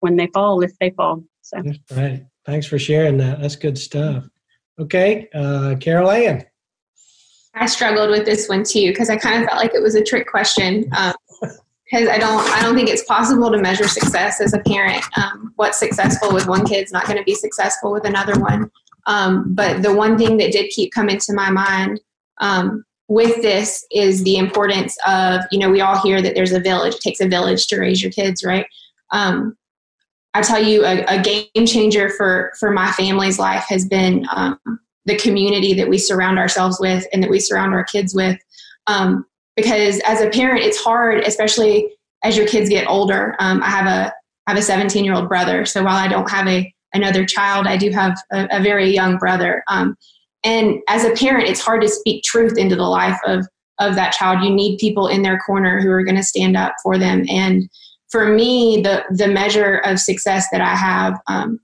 when 0.00 0.16
they 0.16 0.26
fall, 0.28 0.62
if 0.62 0.76
they 0.78 0.90
fall. 0.90 1.22
So. 1.42 1.62
right. 1.94 2.24
Thanks 2.44 2.66
for 2.66 2.78
sharing 2.78 3.18
that. 3.18 3.40
That's 3.40 3.54
good 3.54 3.78
stuff. 3.78 4.24
Okay. 4.78 5.28
Uh, 5.34 5.76
Carol 5.78 6.10
Ann. 6.10 6.44
I 7.54 7.66
struggled 7.66 8.10
with 8.10 8.24
this 8.24 8.48
one 8.48 8.64
too 8.64 8.88
because 8.88 9.10
I 9.10 9.16
kind 9.16 9.42
of 9.42 9.48
felt 9.48 9.62
like 9.62 9.74
it 9.74 9.82
was 9.82 9.94
a 9.94 10.02
trick 10.02 10.26
question. 10.26 10.90
Um, 10.96 11.14
because 11.92 12.08
I 12.08 12.16
don't 12.16 12.48
I 12.48 12.62
don't 12.62 12.74
think 12.74 12.88
it's 12.88 13.04
possible 13.04 13.50
to 13.50 13.58
measure 13.58 13.86
success 13.86 14.40
as 14.40 14.54
a 14.54 14.60
parent. 14.60 15.04
Um, 15.16 15.52
what's 15.56 15.78
successful 15.78 16.32
with 16.32 16.48
one 16.48 16.64
kid 16.64 16.84
is 16.84 16.92
not 16.92 17.04
going 17.04 17.18
to 17.18 17.24
be 17.24 17.34
successful 17.34 17.92
with 17.92 18.06
another 18.06 18.40
one. 18.40 18.70
Um, 19.06 19.54
but 19.54 19.82
the 19.82 19.94
one 19.94 20.16
thing 20.16 20.36
that 20.38 20.52
did 20.52 20.70
keep 20.70 20.92
coming 20.92 21.18
to 21.18 21.32
my 21.32 21.50
mind 21.50 22.00
um, 22.40 22.84
with 23.08 23.42
this 23.42 23.84
is 23.90 24.22
the 24.24 24.36
importance 24.36 24.96
of, 25.06 25.42
you 25.50 25.58
know, 25.58 25.70
we 25.70 25.80
all 25.80 26.00
hear 26.00 26.22
that 26.22 26.34
there's 26.34 26.52
a 26.52 26.60
village, 26.60 26.94
it 26.94 27.00
takes 27.00 27.20
a 27.20 27.28
village 27.28 27.66
to 27.68 27.80
raise 27.80 28.02
your 28.02 28.12
kids, 28.12 28.44
right? 28.44 28.66
Um, 29.10 29.56
I 30.34 30.40
tell 30.40 30.62
you, 30.62 30.84
a, 30.84 31.04
a, 31.04 31.20
game 31.20 31.66
changer 31.66 32.08
for, 32.08 32.52
for 32.58 32.70
my 32.70 32.90
family's 32.92 33.38
life 33.38 33.64
has 33.68 33.86
been 33.86 34.26
um, 34.34 34.58
the 35.04 35.18
community 35.18 35.74
that 35.74 35.88
we 35.88 35.98
surround 35.98 36.38
ourselves 36.38 36.78
with 36.80 37.06
and 37.12 37.22
that 37.22 37.28
we 37.28 37.38
surround 37.38 37.74
our 37.74 37.84
kids 37.84 38.14
with. 38.14 38.38
Um, 38.86 39.26
because 39.56 40.00
as 40.06 40.20
a 40.20 40.30
parent, 40.30 40.64
it's 40.64 40.82
hard, 40.82 41.20
especially 41.20 41.90
as 42.24 42.36
your 42.36 42.46
kids 42.46 42.68
get 42.68 42.88
older. 42.88 43.36
Um, 43.38 43.62
I 43.62 43.68
have 43.68 43.86
a 43.86 44.12
I 44.46 44.50
have 44.50 44.58
a 44.58 44.62
17 44.62 45.04
year 45.04 45.14
old 45.14 45.28
brother, 45.28 45.64
so 45.64 45.84
while 45.84 45.96
I 45.96 46.08
don't 46.08 46.28
have 46.30 46.48
a 46.48 46.72
another 46.94 47.24
child. 47.24 47.66
I 47.66 47.76
do 47.76 47.90
have 47.90 48.16
a, 48.32 48.48
a 48.50 48.62
very 48.62 48.90
young 48.90 49.18
brother. 49.18 49.62
Um, 49.68 49.96
and 50.44 50.80
as 50.88 51.04
a 51.04 51.14
parent, 51.14 51.48
it's 51.48 51.60
hard 51.60 51.82
to 51.82 51.88
speak 51.88 52.24
truth 52.24 52.58
into 52.58 52.76
the 52.76 52.82
life 52.82 53.18
of, 53.26 53.46
of 53.78 53.94
that 53.94 54.12
child. 54.12 54.44
You 54.44 54.50
need 54.50 54.78
people 54.78 55.06
in 55.06 55.22
their 55.22 55.38
corner 55.38 55.80
who 55.80 55.90
are 55.90 56.04
going 56.04 56.16
to 56.16 56.22
stand 56.22 56.56
up 56.56 56.74
for 56.82 56.98
them. 56.98 57.24
And 57.28 57.68
for 58.10 58.28
me, 58.28 58.82
the, 58.82 59.04
the 59.10 59.28
measure 59.28 59.78
of 59.78 60.00
success 60.00 60.46
that 60.52 60.60
I 60.60 60.74
have 60.74 61.18
um, 61.28 61.60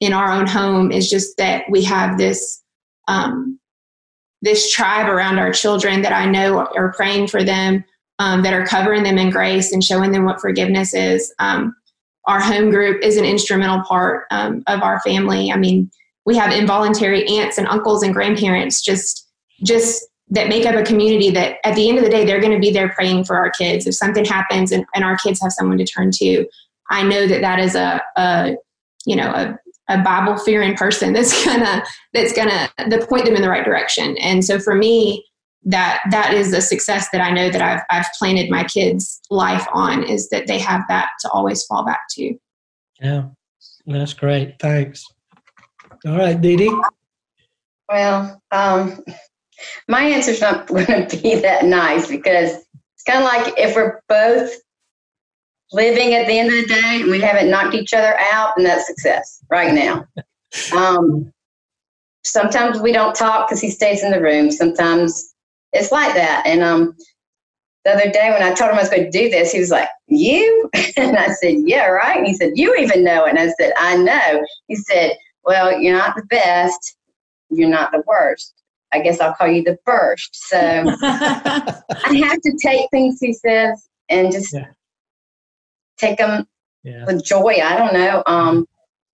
in 0.00 0.12
our 0.12 0.30
own 0.30 0.46
home 0.46 0.90
is 0.90 1.08
just 1.08 1.36
that 1.36 1.64
we 1.70 1.84
have 1.84 2.18
this 2.18 2.62
um, 3.06 3.60
this 4.44 4.70
tribe 4.70 5.08
around 5.08 5.38
our 5.38 5.52
children 5.52 6.02
that 6.02 6.12
I 6.12 6.26
know 6.26 6.66
are 6.76 6.92
praying 6.92 7.28
for 7.28 7.42
them, 7.42 7.82
um, 8.18 8.42
that 8.42 8.52
are 8.52 8.66
covering 8.66 9.02
them 9.02 9.16
in 9.16 9.30
grace 9.30 9.72
and 9.72 9.82
showing 9.82 10.12
them 10.12 10.24
what 10.24 10.40
forgiveness 10.40 10.94
is. 10.94 11.32
Um, 11.38 11.74
our 12.26 12.40
home 12.40 12.70
group 12.70 13.02
is 13.02 13.16
an 13.16 13.24
instrumental 13.24 13.82
part 13.82 14.26
um, 14.30 14.62
of 14.66 14.82
our 14.82 15.00
family. 15.00 15.52
I 15.52 15.56
mean, 15.56 15.90
we 16.24 16.36
have 16.36 16.52
involuntary 16.52 17.26
aunts 17.28 17.58
and 17.58 17.66
uncles 17.68 18.02
and 18.02 18.14
grandparents 18.14 18.80
just 18.80 19.28
just 19.62 20.04
that 20.30 20.48
make 20.48 20.66
up 20.66 20.74
a 20.74 20.82
community 20.82 21.30
that 21.30 21.56
at 21.64 21.74
the 21.74 21.88
end 21.88 21.98
of 21.98 22.04
the 22.04 22.10
day 22.10 22.24
they're 22.24 22.40
going 22.40 22.52
to 22.52 22.58
be 22.58 22.70
there 22.70 22.88
praying 22.90 23.24
for 23.24 23.36
our 23.36 23.50
kids 23.50 23.86
if 23.86 23.94
something 23.94 24.24
happens 24.24 24.72
and, 24.72 24.84
and 24.94 25.04
our 25.04 25.16
kids 25.18 25.40
have 25.40 25.52
someone 25.52 25.78
to 25.78 25.84
turn 25.84 26.10
to 26.10 26.46
i 26.90 27.02
know 27.02 27.26
that 27.26 27.40
that 27.40 27.58
is 27.58 27.74
a, 27.74 28.02
a 28.16 28.56
you 29.06 29.14
know 29.14 29.30
a, 29.30 29.58
a 29.88 30.02
bible 30.02 30.36
fearing 30.38 30.74
person 30.74 31.12
that's 31.12 31.44
gonna 31.46 31.84
that's 32.14 32.32
gonna 32.32 32.70
to 32.90 33.06
point 33.06 33.26
them 33.26 33.36
in 33.36 33.42
the 33.42 33.48
right 33.48 33.64
direction 33.64 34.16
and 34.18 34.44
so 34.44 34.58
for 34.58 34.74
me 34.74 35.24
that 35.64 36.00
that 36.10 36.34
is 36.34 36.52
a 36.52 36.60
success 36.60 37.08
that 37.10 37.20
I 37.20 37.30
know 37.30 37.50
that 37.50 37.62
I've 37.62 37.82
I've 37.90 38.12
planted 38.18 38.50
my 38.50 38.64
kids' 38.64 39.20
life 39.30 39.66
on 39.72 40.04
is 40.04 40.28
that 40.28 40.46
they 40.46 40.58
have 40.58 40.82
that 40.88 41.10
to 41.20 41.30
always 41.30 41.64
fall 41.64 41.84
back 41.84 42.00
to. 42.10 42.34
Yeah, 43.00 43.24
that's 43.86 44.14
great. 44.14 44.56
Thanks. 44.60 45.04
All 46.06 46.18
right, 46.18 46.38
Dee 46.40 46.56
Dee. 46.56 46.82
Well, 47.88 48.40
um, 48.50 49.02
my 49.88 50.02
answer's 50.02 50.40
not 50.40 50.66
going 50.68 51.08
to 51.08 51.16
be 51.16 51.36
that 51.36 51.64
nice 51.64 52.08
because 52.08 52.50
it's 52.94 53.04
kind 53.06 53.18
of 53.20 53.24
like 53.24 53.54
if 53.58 53.74
we're 53.74 54.00
both 54.08 54.52
living 55.72 56.14
at 56.14 56.26
the 56.26 56.38
end 56.38 56.48
of 56.48 56.54
the 56.54 56.66
day 56.66 57.00
and 57.00 57.10
we 57.10 57.20
haven't 57.20 57.50
knocked 57.50 57.74
each 57.74 57.94
other 57.94 58.18
out, 58.32 58.52
and 58.56 58.66
that's 58.66 58.86
success 58.86 59.40
right 59.50 59.72
now. 59.72 60.06
Um, 60.72 61.32
sometimes 62.22 62.78
we 62.78 62.92
don't 62.92 63.12
talk 63.12 63.48
because 63.48 63.60
he 63.60 63.70
stays 63.70 64.04
in 64.04 64.12
the 64.12 64.20
room. 64.20 64.52
Sometimes 64.52 65.33
it's 65.74 65.92
like 65.92 66.14
that. 66.14 66.44
And 66.46 66.62
um, 66.62 66.96
the 67.84 67.92
other 67.92 68.10
day 68.10 68.30
when 68.30 68.42
I 68.42 68.54
told 68.54 68.70
him 68.70 68.78
I 68.78 68.82
was 68.82 68.88
going 68.88 69.04
to 69.04 69.10
do 69.10 69.28
this, 69.28 69.52
he 69.52 69.60
was 69.60 69.70
like, 69.70 69.88
"You?" 70.06 70.70
and 70.96 71.16
I 71.16 71.28
said, 71.28 71.56
"Yeah, 71.66 71.86
right." 71.86 72.16
And 72.16 72.26
he 72.26 72.34
said, 72.34 72.52
"You 72.54 72.74
even 72.76 73.04
know 73.04 73.24
it?" 73.24 73.30
And 73.30 73.38
I 73.38 73.52
said, 73.60 73.72
"I 73.76 73.96
know." 73.96 74.44
He 74.68 74.76
said, 74.76 75.16
"Well, 75.44 75.78
you're 75.78 75.96
not 75.96 76.16
the 76.16 76.24
best. 76.24 76.96
You're 77.50 77.68
not 77.68 77.92
the 77.92 78.02
worst. 78.06 78.54
I 78.92 79.00
guess 79.00 79.20
I'll 79.20 79.34
call 79.34 79.48
you 79.48 79.62
the 79.62 79.78
burst." 79.84 80.48
So 80.48 80.56
I 81.02 81.82
have 82.24 82.40
to 82.40 82.58
take 82.62 82.88
things 82.90 83.18
he 83.20 83.32
says 83.34 83.88
and 84.08 84.32
just 84.32 84.54
yeah. 84.54 84.68
take 85.98 86.18
them 86.18 86.46
yeah. 86.84 87.04
with 87.04 87.24
joy. 87.24 87.58
I 87.62 87.76
don't 87.76 87.92
know. 87.92 88.22
Um, 88.26 88.66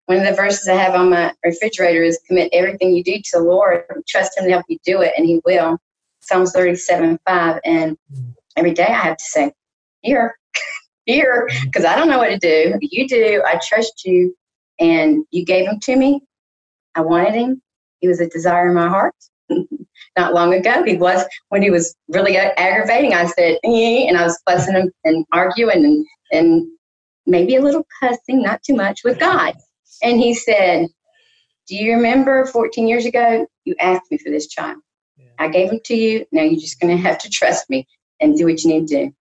one 0.06 0.18
of 0.18 0.24
the 0.24 0.34
verses 0.34 0.68
I 0.68 0.74
have 0.74 0.94
on 0.94 1.10
my 1.10 1.32
refrigerator 1.44 2.02
is 2.02 2.20
commit 2.28 2.50
everything 2.52 2.94
you 2.94 3.02
do 3.02 3.16
to 3.16 3.30
the 3.32 3.40
Lord, 3.40 3.84
trust 4.06 4.36
Him 4.36 4.44
to 4.44 4.50
help 4.50 4.66
you 4.68 4.78
do 4.84 5.00
it, 5.00 5.14
and 5.16 5.26
He 5.26 5.40
will. 5.44 5.78
Psalms 6.26 6.52
37 6.52 7.18
5. 7.26 7.60
And 7.64 7.96
every 8.56 8.72
day 8.72 8.86
I 8.86 8.92
have 8.92 9.16
to 9.16 9.24
say, 9.24 9.52
Here, 10.02 10.34
here, 11.06 11.48
because 11.64 11.84
I 11.84 11.96
don't 11.96 12.08
know 12.08 12.18
what 12.18 12.28
to 12.28 12.38
do. 12.38 12.78
You 12.80 13.08
do. 13.08 13.42
I 13.46 13.60
trust 13.62 14.04
you. 14.04 14.34
And 14.80 15.24
you 15.30 15.44
gave 15.44 15.68
him 15.68 15.78
to 15.80 15.96
me. 15.96 16.20
I 16.94 17.00
wanted 17.00 17.34
him. 17.34 17.62
He 18.00 18.08
was 18.08 18.20
a 18.20 18.28
desire 18.28 18.68
in 18.68 18.74
my 18.74 18.88
heart. 18.88 19.14
Not 20.16 20.34
long 20.34 20.54
ago, 20.54 20.82
he 20.84 20.96
was 20.96 21.24
when 21.48 21.62
he 21.62 21.70
was 21.70 21.94
really 22.08 22.36
aggravating. 22.36 23.14
I 23.14 23.26
said, 23.26 23.58
eh, 23.64 24.06
and 24.08 24.16
I 24.16 24.24
was 24.24 24.40
fussing 24.48 24.74
him 24.74 24.92
and 25.04 25.24
arguing 25.32 25.84
and, 25.84 26.06
and 26.32 26.66
maybe 27.26 27.56
a 27.56 27.62
little 27.62 27.86
cussing, 28.00 28.42
not 28.42 28.62
too 28.62 28.74
much, 28.74 29.00
with 29.04 29.18
God. 29.18 29.54
And 30.02 30.18
he 30.20 30.34
said, 30.34 30.86
Do 31.68 31.76
you 31.76 31.94
remember 31.94 32.46
14 32.46 32.86
years 32.86 33.06
ago 33.06 33.46
you 33.64 33.74
asked 33.80 34.10
me 34.10 34.18
for 34.18 34.30
this 34.30 34.48
child? 34.48 34.78
I 35.38 35.48
gave 35.48 35.70
them 35.70 35.80
to 35.84 35.94
you. 35.94 36.26
Now 36.32 36.42
you're 36.42 36.60
just 36.60 36.80
going 36.80 36.96
to 36.96 37.02
have 37.02 37.18
to 37.18 37.30
trust 37.30 37.68
me 37.70 37.86
and 38.20 38.36
do 38.36 38.46
what 38.46 38.62
you 38.62 38.70
need 38.70 38.88
to 38.88 39.06
do. 39.06 39.14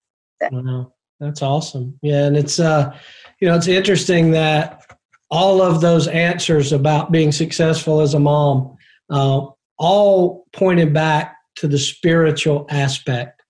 So. 0.42 0.50
Wow, 0.52 0.94
that's 1.20 1.42
awesome. 1.42 1.98
Yeah, 2.02 2.26
and 2.26 2.38
it's 2.38 2.60
uh, 2.60 2.96
you 3.40 3.48
know, 3.48 3.56
it's 3.56 3.68
interesting 3.68 4.32
that 4.32 4.98
all 5.30 5.62
of 5.62 5.82
those 5.82 6.08
answers 6.08 6.74
about 6.74 7.12
being 7.12 7.32
successful 7.32 8.02
as 8.02 8.14
a 8.14 8.20
mom 8.20 8.76
uh, 9.10 9.46
all 9.78 10.46
pointed 10.54 10.94
back 10.94 11.36
to 11.56 11.68
the 11.68 11.80
spiritual 11.80 12.66
aspect 12.70 13.42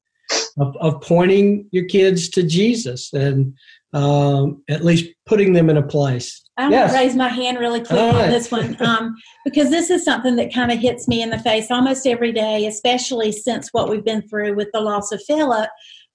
of, 0.59 0.75
of 0.77 1.01
pointing 1.01 1.67
your 1.71 1.85
kids 1.85 2.29
to 2.29 2.43
Jesus 2.43 3.11
and 3.13 3.53
um, 3.93 4.63
at 4.69 4.83
least 4.83 5.13
putting 5.25 5.53
them 5.53 5.69
in 5.69 5.77
a 5.77 5.85
place. 5.85 6.41
I'm 6.57 6.71
yes. 6.71 6.91
going 6.91 7.01
to 7.01 7.07
raise 7.07 7.15
my 7.15 7.29
hand 7.29 7.59
really 7.59 7.79
quick 7.79 7.99
right. 7.99 8.25
on 8.25 8.29
this 8.29 8.51
one 8.51 8.81
um, 8.81 9.15
because 9.45 9.69
this 9.69 9.89
is 9.89 10.05
something 10.05 10.35
that 10.37 10.53
kind 10.53 10.71
of 10.71 10.79
hits 10.79 11.07
me 11.07 11.21
in 11.21 11.29
the 11.29 11.39
face 11.39 11.71
almost 11.71 12.05
every 12.05 12.31
day, 12.31 12.67
especially 12.67 13.31
since 13.31 13.69
what 13.71 13.89
we've 13.89 14.05
been 14.05 14.27
through 14.27 14.55
with 14.55 14.69
the 14.73 14.81
loss 14.81 15.11
of 15.11 15.21
Philip. 15.23 15.69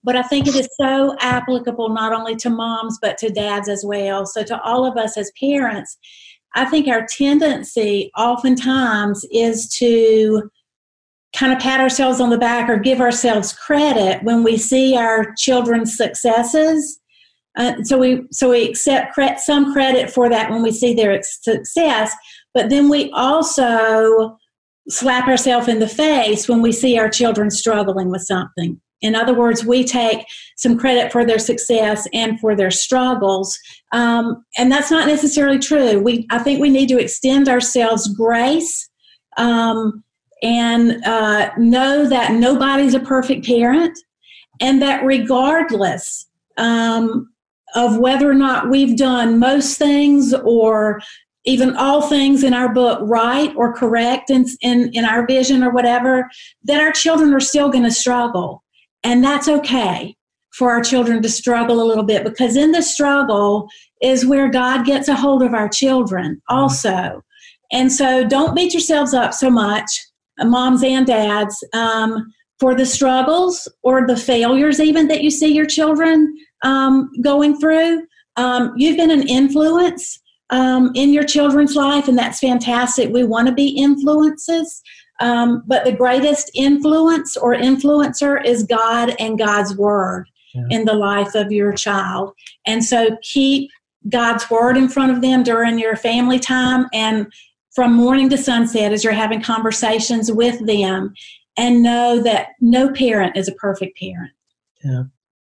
But 0.04 0.16
I 0.16 0.22
think 0.22 0.46
it 0.46 0.54
is 0.54 0.68
so 0.80 1.16
applicable 1.20 1.88
not 1.88 2.12
only 2.12 2.36
to 2.36 2.50
moms, 2.50 2.98
but 3.02 3.18
to 3.18 3.30
dads 3.30 3.68
as 3.68 3.84
well. 3.84 4.24
So, 4.24 4.44
to 4.44 4.60
all 4.62 4.86
of 4.86 4.96
us 4.96 5.16
as 5.16 5.32
parents, 5.38 5.98
I 6.54 6.64
think 6.66 6.86
our 6.86 7.06
tendency 7.06 8.12
oftentimes 8.16 9.26
is 9.32 9.68
to 9.70 10.48
kind 11.34 11.52
of 11.52 11.58
pat 11.58 11.80
ourselves 11.80 12.20
on 12.20 12.30
the 12.30 12.38
back 12.38 12.68
or 12.68 12.78
give 12.78 13.00
ourselves 13.00 13.52
credit 13.52 14.22
when 14.22 14.44
we 14.44 14.56
see 14.56 14.96
our 14.96 15.34
children's 15.36 15.96
successes 15.96 17.00
uh, 17.57 17.83
so 17.83 17.99
we 17.99 18.23
so 18.31 18.51
we 18.51 18.69
accept 18.69 19.14
cre- 19.14 19.38
some 19.38 19.73
credit 19.73 20.11
for 20.11 20.29
that 20.29 20.51
when 20.51 20.62
we 20.62 20.71
see 20.71 20.95
their 20.95 21.21
success, 21.23 22.14
but 22.53 22.69
then 22.71 22.88
we 22.88 23.11
also 23.12 24.38
slap 24.88 25.27
ourselves 25.27 25.69
in 25.69 25.81
the 25.81 25.88
face 25.88 26.49
when 26.49 26.62
we 26.62 26.71
see 26.73 26.99
our 26.99 27.09
children 27.09 27.51
struggling 27.51 28.11
with 28.11 28.23
something. 28.23 28.81
In 29.03 29.14
other 29.14 29.35
words, 29.35 29.64
we 29.64 29.85
take 29.85 30.25
some 30.57 30.79
credit 30.79 31.12
for 31.12 31.25
their 31.25 31.38
success 31.38 32.07
and 32.12 32.38
for 32.40 32.55
their 32.55 32.71
struggles, 32.71 33.59
um, 33.92 34.45
and 34.59 34.71
that's 34.71 34.90
not 34.90 35.07
necessarily 35.07 35.59
true. 35.59 36.01
We 36.01 36.27
I 36.31 36.38
think 36.38 36.61
we 36.61 36.71
need 36.71 36.88
to 36.90 36.99
extend 36.99 37.49
ourselves 37.49 38.09
grace. 38.09 38.88
Um, 39.38 40.03
and 40.42 41.03
uh, 41.05 41.51
know 41.57 42.07
that 42.07 42.33
nobody's 42.33 42.95
a 42.95 43.01
perfect 43.01 43.47
parent, 43.47 43.99
and 44.61 44.83
that 44.83 45.05
regardless 45.05 46.27
um, 46.59 47.31
of 47.74 47.98
whether 47.98 48.31
or 48.31 48.35
not 48.35 48.70
we've 48.70 48.96
done 48.96 49.38
most 49.38 49.76
things 49.76 50.33
or 50.33 51.00
even 51.44 51.76
all 51.76 52.02
things 52.02 52.42
in 52.42 52.52
our 52.52 52.72
book 52.72 52.98
right 53.02 53.55
or 53.57 53.72
correct 53.72 54.31
in, 54.31 54.46
in, 54.62 54.90
in 54.92 55.05
our 55.05 55.26
vision 55.26 55.62
or 55.62 55.70
whatever, 55.70 56.29
that 56.64 56.81
our 56.81 56.92
children 56.92 57.33
are 57.33 57.40
still 57.40 57.68
going 57.68 57.85
to 57.85 57.90
struggle. 57.90 58.62
And 59.05 59.22
that's 59.22 59.48
okay 59.48 60.16
for 60.52 60.70
our 60.70 60.83
children 60.83 61.22
to 61.22 61.29
struggle 61.29 61.83
a 61.83 61.87
little 61.87 62.05
bit 62.05 62.24
because 62.24 62.57
in 62.57 62.72
the 62.72 62.83
struggle 62.83 63.68
is 64.02 64.26
where 64.26 64.50
God 64.50 64.85
gets 64.85 65.09
a 65.09 65.14
hold 65.14 65.42
of 65.42 65.55
our 65.55 65.68
children 65.68 66.42
also. 66.48 67.22
And 67.72 67.92
so 67.92 68.26
don't 68.26 68.55
beat 68.55 68.72
yourselves 68.72 69.14
up 69.14 69.35
so 69.35 69.50
much, 69.50 70.00
moms 70.40 70.83
and 70.83 71.07
dads, 71.07 71.62
um, 71.72 72.33
for 72.59 72.74
the 72.74 72.87
struggles 72.87 73.68
or 73.83 74.07
the 74.07 74.16
failures 74.16 74.81
even 74.81 75.09
that 75.09 75.22
you 75.22 75.31
see 75.31 75.52
your 75.52 75.66
children 75.66 76.35
um, 76.62 77.11
going 77.23 77.59
through. 77.59 78.07
Um, 78.37 78.75
you've 78.77 78.97
been 78.97 79.11
an 79.11 79.27
influence 79.29 80.21
um, 80.51 80.92
in 80.95 81.12
your 81.12 81.25
children's 81.25 81.75
life, 81.75 82.09
and 82.09 82.19
that's 82.19 82.38
fantastic. 82.38 83.12
We 83.12 83.25
want 83.25 83.49
to 83.49 83.55
be 83.55 83.69
influences. 83.69 84.83
Um, 85.21 85.62
but 85.66 85.85
the 85.85 85.92
greatest 85.92 86.51
influence 86.55 87.37
or 87.37 87.55
influencer 87.55 88.45
is 88.45 88.64
God 88.64 89.14
and 89.19 89.38
God's 89.38 89.75
Word 89.77 90.29
yeah. 90.55 90.64
in 90.71 90.85
the 90.85 90.92
life 90.92 91.35
of 91.35 91.51
your 91.51 91.73
child. 91.73 92.35
And 92.66 92.85
so 92.85 93.16
keep 93.23 93.71
God's 94.09 94.49
Word 94.51 94.77
in 94.77 94.88
front 94.88 95.12
of 95.12 95.23
them 95.23 95.42
during 95.42 95.79
your 95.79 95.97
family 95.97 96.38
time 96.38 96.87
and 96.92 97.33
from 97.75 97.92
morning 97.92 98.29
to 98.31 98.38
sunset 98.38 98.92
as 98.92 99.05
you're 99.05 99.12
having 99.12 99.42
conversations 99.42 100.31
with 100.31 100.64
them 100.66 101.14
and 101.57 101.83
know 101.83 102.23
that 102.23 102.49
no 102.61 102.90
parent 102.92 103.37
is 103.37 103.49
a 103.49 103.53
perfect 103.53 103.99
parent. 103.99 104.33
Yeah. 104.85 105.05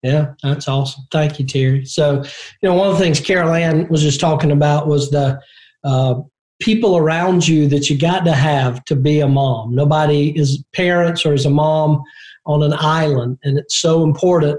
Yeah, 0.02 0.34
that's 0.42 0.68
awesome. 0.68 1.04
Thank 1.10 1.38
you, 1.38 1.46
Terry. 1.46 1.84
So, 1.84 2.22
you 2.62 2.68
know, 2.68 2.74
one 2.74 2.88
of 2.88 2.96
the 2.96 3.02
things 3.02 3.20
Carol 3.20 3.52
Ann 3.52 3.88
was 3.88 4.02
just 4.02 4.20
talking 4.20 4.52
about 4.52 4.86
was 4.86 5.10
the 5.10 5.40
uh, 5.82 6.20
people 6.60 6.96
around 6.96 7.46
you 7.48 7.66
that 7.68 7.90
you 7.90 7.98
got 7.98 8.24
to 8.24 8.32
have 8.32 8.84
to 8.84 8.94
be 8.94 9.20
a 9.20 9.28
mom. 9.28 9.74
Nobody 9.74 10.38
is 10.38 10.62
parents 10.72 11.26
or 11.26 11.34
is 11.34 11.46
a 11.46 11.50
mom 11.50 12.02
on 12.46 12.62
an 12.62 12.74
island, 12.74 13.38
and 13.42 13.58
it's 13.58 13.76
so 13.76 14.04
important 14.04 14.58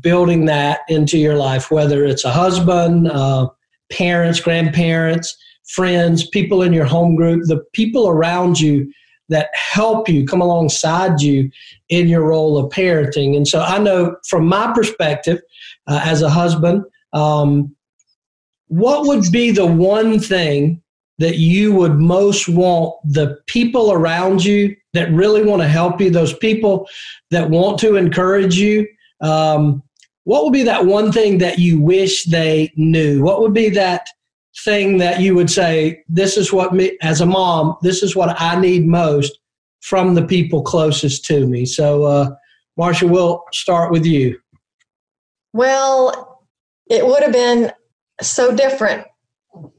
building 0.00 0.44
that 0.46 0.80
into 0.88 1.18
your 1.18 1.34
life, 1.34 1.70
whether 1.70 2.04
it's 2.04 2.24
a 2.24 2.30
husband, 2.30 3.08
uh, 3.08 3.48
parents, 3.90 4.40
grandparents, 4.40 5.36
friends, 5.68 6.28
people 6.28 6.62
in 6.62 6.72
your 6.72 6.84
home 6.84 7.16
group, 7.16 7.42
the 7.46 7.62
people 7.72 8.08
around 8.08 8.60
you 8.60 8.90
that 9.28 9.50
help 9.54 10.08
you 10.08 10.26
come 10.26 10.40
alongside 10.40 11.20
you 11.20 11.50
in 11.88 12.08
your 12.08 12.26
role 12.26 12.58
of 12.58 12.72
parenting. 12.72 13.36
And 13.36 13.46
so 13.46 13.60
I 13.60 13.78
know 13.78 14.16
from 14.28 14.46
my 14.46 14.72
perspective 14.74 15.40
uh, 15.86 16.00
as 16.04 16.22
a 16.22 16.30
husband, 16.30 16.84
um, 17.12 17.74
what 18.68 19.06
would 19.06 19.30
be 19.30 19.50
the 19.50 19.66
one 19.66 20.18
thing 20.18 20.82
that 21.18 21.36
you 21.36 21.74
would 21.74 21.98
most 21.98 22.48
want 22.48 22.94
the 23.04 23.38
people 23.46 23.92
around 23.92 24.44
you 24.44 24.74
that 24.92 25.12
really 25.12 25.42
want 25.42 25.62
to 25.62 25.68
help 25.68 26.00
you, 26.00 26.10
those 26.10 26.36
people 26.38 26.88
that 27.30 27.50
want 27.50 27.78
to 27.80 27.96
encourage 27.96 28.56
you? 28.56 28.86
Um, 29.20 29.82
what 30.24 30.44
would 30.44 30.52
be 30.52 30.62
that 30.62 30.86
one 30.86 31.12
thing 31.12 31.38
that 31.38 31.58
you 31.58 31.80
wish 31.80 32.24
they 32.24 32.72
knew? 32.76 33.22
What 33.22 33.40
would 33.40 33.54
be 33.54 33.68
that 33.70 34.06
thing 34.64 34.98
that 34.98 35.20
you 35.20 35.34
would 35.34 35.50
say, 35.50 36.02
this 36.08 36.36
is 36.36 36.52
what 36.52 36.74
me, 36.74 36.96
as 37.02 37.20
a 37.20 37.26
mom, 37.26 37.76
this 37.82 38.02
is 38.02 38.14
what 38.14 38.40
I 38.40 38.60
need 38.60 38.86
most 38.86 39.38
from 39.80 40.14
the 40.14 40.24
people 40.24 40.62
closest 40.62 41.24
to 41.26 41.46
me? 41.46 41.64
So, 41.66 42.04
uh, 42.04 42.30
Marcia, 42.76 43.06
we'll 43.06 43.44
start 43.52 43.90
with 43.90 44.06
you. 44.06 44.38
Well, 45.52 46.46
it 46.88 47.06
would 47.06 47.22
have 47.22 47.32
been 47.32 47.72
so 48.20 48.54
different 48.54 49.06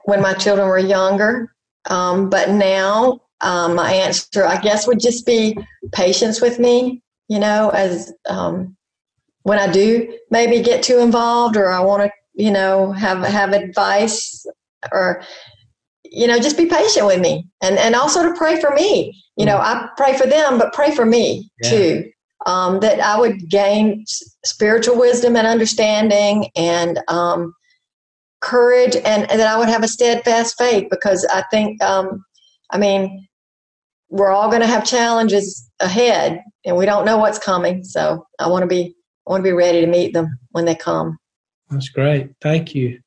when 0.06 0.22
my 0.22 0.34
children 0.34 0.68
were 0.68 0.80
younger. 0.80 1.54
Um, 1.90 2.30
but 2.30 2.50
now, 2.50 3.22
um, 3.42 3.76
my 3.76 3.92
answer, 3.92 4.46
I 4.46 4.60
guess, 4.60 4.88
would 4.88 5.00
just 5.00 5.26
be 5.26 5.58
patience 5.92 6.42
with 6.42 6.60
me, 6.60 7.02
you 7.28 7.40
know, 7.40 7.70
as 7.70 8.14
um, 8.30 8.76
when 9.44 9.60
I 9.60 9.72
do 9.72 10.18
maybe 10.32 10.62
get 10.62 10.84
too 10.84 11.00
involved 11.00 11.58
or 11.58 11.70
I 11.70 11.82
want 11.82 12.04
to, 12.04 12.12
you 12.36 12.52
know, 12.52 12.92
have 12.94 13.24
have 13.24 13.52
advice 13.52 14.46
or 14.92 15.22
you 16.06 16.28
know 16.28 16.40
just 16.40 16.58
be 16.58 16.66
patient 16.66 17.06
with 17.06 17.20
me 17.20 17.48
and 17.62 17.78
and 17.78 17.96
also 17.96 18.24
to 18.24 18.36
pray 18.36 18.60
for 18.60 18.72
me. 18.72 19.20
You 19.38 19.48
know 19.48 19.58
i 19.58 19.90
pray 19.98 20.16
for 20.16 20.28
them 20.28 20.60
but 20.60 20.74
pray 20.74 20.94
for 20.94 21.06
me 21.06 21.50
yeah. 21.64 21.70
too 21.70 22.12
um, 22.46 22.80
that 22.82 23.00
i 23.00 23.20
would 23.20 23.50
gain 23.50 24.06
spiritual 24.46 24.98
wisdom 24.98 25.36
and 25.36 25.48
understanding 25.48 26.50
and 26.56 27.00
um, 27.08 27.52
courage 28.42 28.96
and, 28.96 29.30
and, 29.32 29.40
that 29.40 29.48
i 29.48 29.58
would 29.58 29.70
have 29.70 29.84
a 29.84 29.88
steadfast 29.88 30.56
faith 30.56 30.88
because 30.92 31.26
i 31.34 31.42
think 31.50 31.82
um, 31.82 32.24
i 32.70 32.78
mean 32.78 33.26
we're 34.14 34.30
all 34.30 34.48
going 34.48 34.62
to 34.62 34.68
have 34.68 34.86
challenges 34.86 35.68
ahead 35.80 36.40
and 36.66 36.78
we 36.78 36.86
don't 36.86 37.04
know 37.04 37.18
what's 37.18 37.40
coming. 37.40 37.84
So 37.84 38.26
i 38.40 38.48
want 38.48 38.62
to 38.62 38.68
be 38.68 38.96
i 39.28 39.32
want 39.32 39.42
to 39.42 39.50
be 39.50 39.54
ready 39.54 39.82
to 39.82 39.88
meet 39.88 40.14
them 40.14 40.28
when 40.52 40.66
they 40.66 40.76
come. 40.76 41.18
That's 41.70 41.90
great. 41.90 42.30
Thank 42.40 42.76
you 42.76 43.00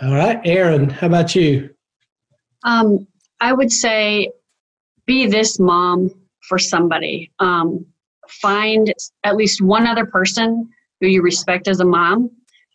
all 0.00 0.14
right, 0.14 0.40
Aaron, 0.44 0.88
how 0.88 1.06
about 1.08 1.34
you? 1.34 1.70
Um, 2.64 3.06
I 3.40 3.52
would 3.52 3.70
say 3.72 4.30
be 5.06 5.26
this 5.26 5.58
mom 5.58 6.10
for 6.48 6.58
somebody. 6.58 7.30
Um, 7.40 7.84
find 8.28 8.92
at 9.24 9.36
least 9.36 9.60
one 9.60 9.86
other 9.86 10.06
person 10.06 10.68
who 11.00 11.08
you 11.08 11.22
respect 11.22 11.68
as 11.68 11.80
a 11.80 11.84
mom, 11.84 12.30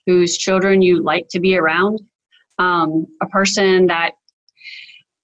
whose 0.06 0.38
children 0.38 0.82
you 0.82 1.02
like 1.02 1.28
to 1.30 1.40
be 1.40 1.58
around. 1.58 2.02
um, 2.60 3.08
a 3.22 3.28
person 3.28 3.88
that 3.88 4.12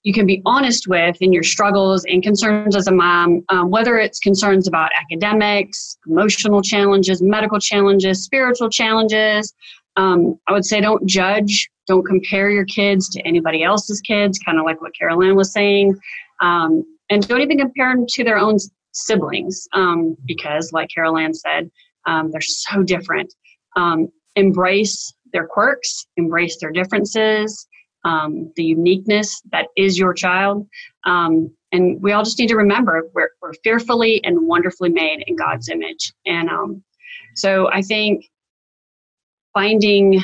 you 0.02 0.12
can 0.12 0.26
be 0.26 0.42
honest 0.44 0.86
with 0.86 1.16
in 1.22 1.32
your 1.32 1.42
struggles 1.42 2.04
and 2.04 2.22
concerns 2.22 2.76
as 2.76 2.86
a 2.86 2.92
mom, 2.92 3.42
um, 3.48 3.70
whether 3.70 3.96
it's 3.96 4.18
concerns 4.18 4.68
about 4.68 4.90
academics, 5.00 5.96
emotional 6.06 6.60
challenges, 6.60 7.22
medical 7.22 7.58
challenges, 7.58 8.22
spiritual 8.22 8.68
challenges. 8.68 9.54
Um, 9.96 10.38
I 10.46 10.52
would 10.52 10.64
say 10.64 10.80
don't 10.80 11.06
judge, 11.06 11.70
don't 11.86 12.04
compare 12.04 12.50
your 12.50 12.64
kids 12.64 13.08
to 13.10 13.20
anybody 13.22 13.62
else's 13.62 14.00
kids, 14.00 14.38
kind 14.38 14.58
of 14.58 14.64
like 14.64 14.80
what 14.80 14.92
Carol 14.98 15.34
was 15.34 15.52
saying. 15.52 15.94
Um, 16.40 16.84
and 17.10 17.26
don't 17.28 17.42
even 17.42 17.58
compare 17.58 17.94
them 17.94 18.06
to 18.08 18.24
their 18.24 18.38
own 18.38 18.56
siblings 18.92 19.68
um, 19.72 20.16
because, 20.24 20.72
like 20.72 20.88
Carol 20.94 21.16
said, 21.32 21.70
um, 22.06 22.30
they're 22.30 22.40
so 22.40 22.82
different. 22.82 23.32
Um, 23.76 24.08
embrace 24.36 25.12
their 25.32 25.46
quirks, 25.46 26.06
embrace 26.16 26.58
their 26.60 26.70
differences, 26.70 27.66
um, 28.04 28.52
the 28.56 28.64
uniqueness 28.64 29.40
that 29.52 29.66
is 29.76 29.98
your 29.98 30.14
child. 30.14 30.66
Um, 31.04 31.54
and 31.72 32.00
we 32.02 32.12
all 32.12 32.22
just 32.22 32.38
need 32.38 32.48
to 32.48 32.56
remember 32.56 33.10
we're, 33.14 33.30
we're 33.42 33.54
fearfully 33.64 34.22
and 34.24 34.46
wonderfully 34.46 34.90
made 34.90 35.24
in 35.26 35.36
God's 35.36 35.68
image. 35.68 36.12
And 36.24 36.48
so 37.34 37.68
I 37.70 37.82
think 37.82 38.26
finding 39.52 40.22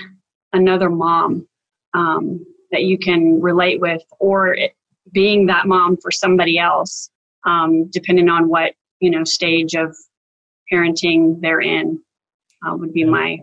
another 0.52 0.90
mom 0.90 1.48
um, 1.94 2.44
that 2.70 2.82
you 2.82 2.98
can 2.98 3.40
relate 3.40 3.80
with 3.80 4.02
or 4.18 4.56
being 5.12 5.46
that 5.46 5.66
mom 5.66 5.96
for 5.96 6.10
somebody 6.10 6.58
else, 6.58 7.10
um, 7.46 7.88
depending 7.90 8.28
on 8.28 8.48
what, 8.48 8.74
you 9.00 9.10
know, 9.10 9.24
stage 9.24 9.74
of 9.74 9.96
parenting 10.72 11.40
they're 11.40 11.60
in, 11.60 12.00
uh, 12.66 12.76
would 12.76 12.92
be 12.92 13.04
my 13.04 13.38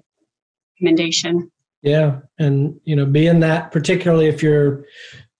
recommendation. 0.79 1.51
Yeah, 1.81 2.19
and 2.39 2.79
you 2.85 2.95
know, 2.95 3.05
being 3.05 3.39
that 3.41 3.71
particularly 3.71 4.27
if 4.27 4.41
you're 4.41 4.85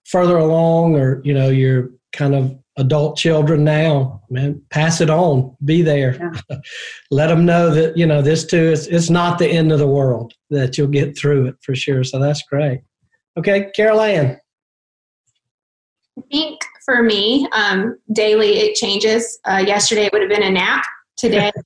further 0.06 0.38
along 0.38 0.96
or 0.96 1.22
you 1.24 1.34
know 1.34 1.50
you're 1.50 1.90
kind 2.14 2.36
of 2.36 2.58
adult 2.78 3.18
children 3.18 3.64
now, 3.64 4.22
man, 4.30 4.62
pass 4.70 5.02
it 5.02 5.10
on. 5.10 5.56
Be 5.66 5.82
there. 5.82 6.16
Yeah. 6.50 6.58
Let 7.12 7.28
them 7.28 7.46
know 7.46 7.72
that 7.72 7.98
you 7.98 8.06
know 8.06 8.22
this 8.22 8.46
too 8.46 8.72
is 8.72 8.88
it's 8.88 9.10
not 9.10 9.40
the 9.40 9.48
end 9.48 9.72
of 9.72 9.80
the 9.80 9.88
world. 9.88 10.34
That 10.50 10.78
you'll 10.78 10.88
get 10.88 11.18
through 11.18 11.48
it 11.48 11.56
for 11.62 11.76
sure. 11.76 12.04
So 12.04 12.20
that's 12.20 12.44
great. 12.44 12.82
Okay, 13.38 13.70
Carol 13.76 14.02
Ann. 14.02 14.40
I 16.18 16.22
think 16.32 16.60
for 16.84 17.04
me, 17.04 17.48
um, 17.52 17.98
daily 18.14 18.60
it 18.60 18.76
changes. 18.76 19.40
Uh, 19.46 19.64
yesterday 19.66 20.06
it 20.06 20.14
would 20.14 20.22
have 20.22 20.32
been 20.32 20.44
a 20.44 20.50
nap. 20.50 20.84
Today, 21.18 21.52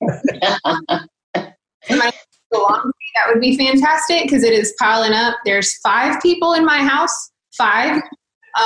that 1.88 3.28
would 3.28 3.40
be 3.40 3.56
fantastic 3.56 4.24
because 4.24 4.44
it 4.44 4.52
is 4.52 4.74
piling 4.78 5.12
up. 5.12 5.36
There's 5.44 5.78
five 5.78 6.20
people 6.22 6.54
in 6.54 6.64
my 6.64 6.78
house. 6.78 7.30
Five. 7.56 8.02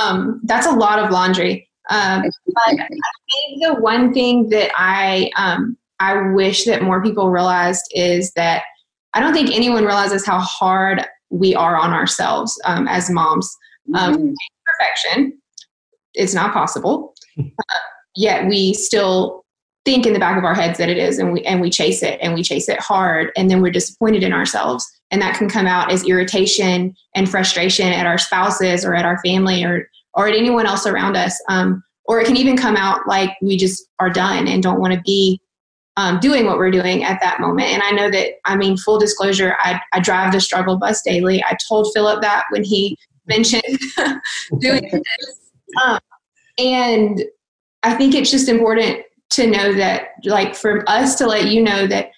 Um, 0.01 0.40
that's 0.45 0.66
a 0.66 0.73
lot 0.73 0.99
of 0.99 1.11
laundry. 1.11 1.69
Um, 1.90 2.23
but 2.47 2.81
I 2.81 2.88
think 2.88 3.62
the 3.62 3.77
one 3.79 4.12
thing 4.12 4.49
that 4.51 4.71
I 4.77 5.31
um, 5.37 5.77
I 6.01 6.33
wish 6.33 6.64
that 6.64 6.83
more 6.83 7.03
people 7.03 7.31
realized 7.31 7.85
is 7.92 8.33
that 8.33 8.62
I 9.14 9.21
don't 9.21 9.33
think 9.33 9.55
anyone 9.55 9.85
realizes 9.85 10.27
how 10.27 10.38
hard 10.38 11.07
we 11.30 11.54
are 11.54 11.76
on 11.76 11.92
ourselves 11.92 12.60
um, 12.64 12.88
as 12.88 13.10
moms. 13.10 13.54
Um. 13.94 14.34
Perfection, 14.78 15.38
it's 16.14 16.34
not 16.34 16.52
possible. 16.52 17.14
Uh, 17.38 17.78
yet 18.16 18.46
we 18.48 18.74
still 18.74 19.44
think 19.84 20.04
in 20.04 20.12
the 20.12 20.18
back 20.18 20.36
of 20.36 20.44
our 20.44 20.54
heads 20.54 20.78
that 20.78 20.88
it 20.88 20.98
is 20.98 21.18
and 21.18 21.32
we 21.32 21.42
and 21.42 21.60
we 21.60 21.70
chase 21.70 22.02
it 22.02 22.18
and 22.20 22.34
we 22.34 22.42
chase 22.42 22.68
it 22.68 22.80
hard 22.80 23.30
and 23.36 23.48
then 23.48 23.62
we're 23.62 23.70
disappointed 23.70 24.24
in 24.24 24.32
ourselves 24.32 24.84
and 25.12 25.22
that 25.22 25.36
can 25.36 25.48
come 25.48 25.66
out 25.66 25.92
as 25.92 26.04
irritation 26.04 26.94
and 27.14 27.30
frustration 27.30 27.92
at 27.92 28.04
our 28.04 28.18
spouses 28.18 28.84
or 28.84 28.94
at 28.94 29.04
our 29.04 29.18
family 29.22 29.62
or 29.62 29.88
or 30.14 30.26
at 30.26 30.34
anyone 30.34 30.66
else 30.66 30.86
around 30.86 31.16
us 31.16 31.40
um, 31.48 31.82
or 32.06 32.20
it 32.20 32.26
can 32.26 32.36
even 32.36 32.56
come 32.56 32.76
out 32.76 33.06
like 33.06 33.30
we 33.40 33.56
just 33.56 33.86
are 34.00 34.10
done 34.10 34.48
and 34.48 34.62
don't 34.62 34.80
want 34.80 34.92
to 34.92 35.00
be 35.02 35.40
um, 35.96 36.20
doing 36.20 36.44
what 36.46 36.59
we're 36.59 36.70
doing 36.70 37.04
at 37.04 37.20
that 37.20 37.40
moment 37.40 37.68
and 37.68 37.82
i 37.82 37.90
know 37.90 38.11
that 38.11 38.35
i 38.44 38.56
mean 38.56 38.76
full 38.76 38.98
disclosure 38.98 39.56
i, 39.61 39.80
I 39.92 40.00
drive 40.00 40.32
the 40.32 40.40
struggle 40.40 40.76
bus 40.76 41.02
daily 41.02 41.42
i 41.44 41.56
told 41.68 41.90
philip 41.94 42.20
that 42.22 42.44
when 42.50 42.64
he 42.64 42.98
mentioned 43.26 43.62
doing 44.59 44.88
this 44.90 45.40
um, 45.85 45.98
and 46.59 47.24
i 47.82 47.94
think 47.94 48.14
it's 48.14 48.30
just 48.30 48.48
important 48.48 49.02
to 49.30 49.46
know 49.46 49.72
that, 49.74 50.09
like, 50.24 50.54
for 50.54 50.88
us 50.88 51.16
to 51.16 51.26
let 51.26 51.46
you 51.46 51.62
know 51.62 51.87
that 51.87 52.11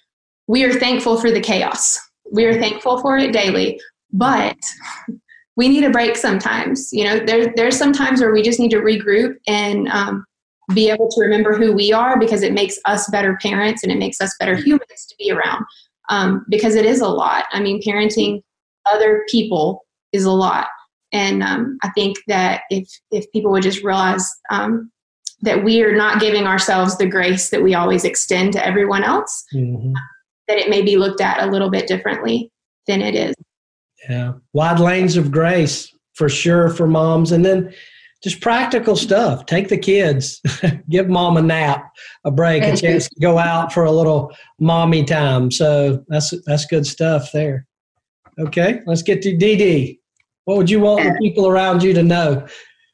we 0.47 0.65
are 0.65 0.73
thankful 0.73 1.21
for 1.21 1.31
the 1.31 1.41
chaos. 1.41 1.99
We 2.31 2.45
are 2.45 2.61
thankful 2.61 3.01
for 3.01 3.17
it 3.17 3.33
daily, 3.33 3.81
but 4.13 4.57
we 5.57 5.69
need 5.69 5.85
a 5.85 5.91
break 5.91 6.17
sometimes. 6.17 6.91
You 6.93 7.05
know, 7.05 7.19
there, 7.19 7.53
there's 7.57 7.77
some 7.77 7.93
times 7.93 8.21
where 8.21 8.33
we 8.33 8.43
just 8.43 8.61
need 8.61 8.71
to 8.71 8.79
regroup 8.79 9.37
and 9.47 9.89
um, 9.89 10.25
be 10.75 10.91
able 10.91 11.09
to 11.09 11.21
remember 11.21 11.55
who 11.55 11.73
we 11.73 11.93
are 11.93 12.19
because 12.19 12.43
it 12.43 12.53
makes 12.53 12.79
us 12.85 13.09
better 13.11 13.39
parents 13.41 13.83
and 13.83 13.91
it 13.91 13.99
makes 13.99 14.21
us 14.21 14.35
better 14.39 14.55
humans 14.55 15.07
to 15.09 15.15
be 15.19 15.31
around. 15.31 15.65
Um, 16.11 16.47
because 16.49 16.75
it 16.75 16.87
is 16.87 17.01
a 17.01 17.09
lot. 17.09 17.45
I 17.53 17.61
mean, 17.61 17.83
parenting 17.83 18.43
other 18.91 19.25
people 19.29 19.87
is 20.13 20.25
a 20.25 20.31
lot. 20.31 20.69
And 21.13 21.43
um, 21.43 21.79
I 21.83 21.91
think 21.91 22.19
that 22.29 22.63
if 22.71 22.89
if 23.11 23.31
people 23.33 23.51
would 23.51 23.63
just 23.63 23.83
realize 23.83 24.29
um, 24.51 24.91
that 25.41 25.65
we 25.65 25.83
are 25.83 25.97
not 25.97 26.21
giving 26.21 26.47
ourselves 26.47 26.99
the 26.99 27.07
grace 27.07 27.51
that 27.51 27.63
we 27.63 27.75
always 27.75 28.05
extend 28.05 28.53
to 28.55 28.67
everyone 28.67 29.05
else, 29.05 29.45
mm-hmm. 29.55 29.93
that 30.49 30.59
it 30.59 30.69
may 30.69 30.83
be 30.83 30.97
looked 30.97 31.21
at 31.21 31.43
a 31.43 31.51
little 31.51 31.71
bit 31.71 31.87
differently 31.87 32.51
than 32.87 33.01
it 33.01 33.15
is. 33.15 33.35
Yeah, 34.09 34.35
wide 34.53 34.81
lanes 34.81 35.17
of 35.17 35.31
grace 35.31 35.93
for 36.15 36.29
sure 36.29 36.69
for 36.71 36.87
moms. 36.87 37.33
And 37.33 37.45
then 37.45 37.73
just 38.23 38.41
practical 38.41 38.97
stuff. 38.97 39.47
Take 39.47 39.69
the 39.69 39.79
kids, 39.79 40.41
give 40.91 41.09
mom 41.09 41.37
a 41.37 41.43
nap, 41.43 41.93
a 42.25 42.31
break, 42.31 42.63
a 42.65 42.77
chance 42.77 43.09
to 43.09 43.21
go 43.21 43.39
out 43.39 43.73
for 43.73 43.85
a 43.85 43.93
little 43.93 44.33
mommy 44.59 45.05
time. 45.05 45.51
So 45.51 46.05
that's 46.09 46.35
that's 46.47 46.67
good 46.67 46.87
stuff 46.87 47.31
there. 47.33 47.67
Okay, 48.39 48.81
let's 48.87 49.03
get 49.03 49.23
to 49.23 49.37
DD. 49.37 49.99
What 50.45 50.57
would 50.57 50.71
you 50.71 50.81
want 50.81 51.05
the 51.05 51.17
people 51.21 51.47
around 51.47 51.83
you 51.83 51.93
to 51.95 52.03
know? 52.03 52.47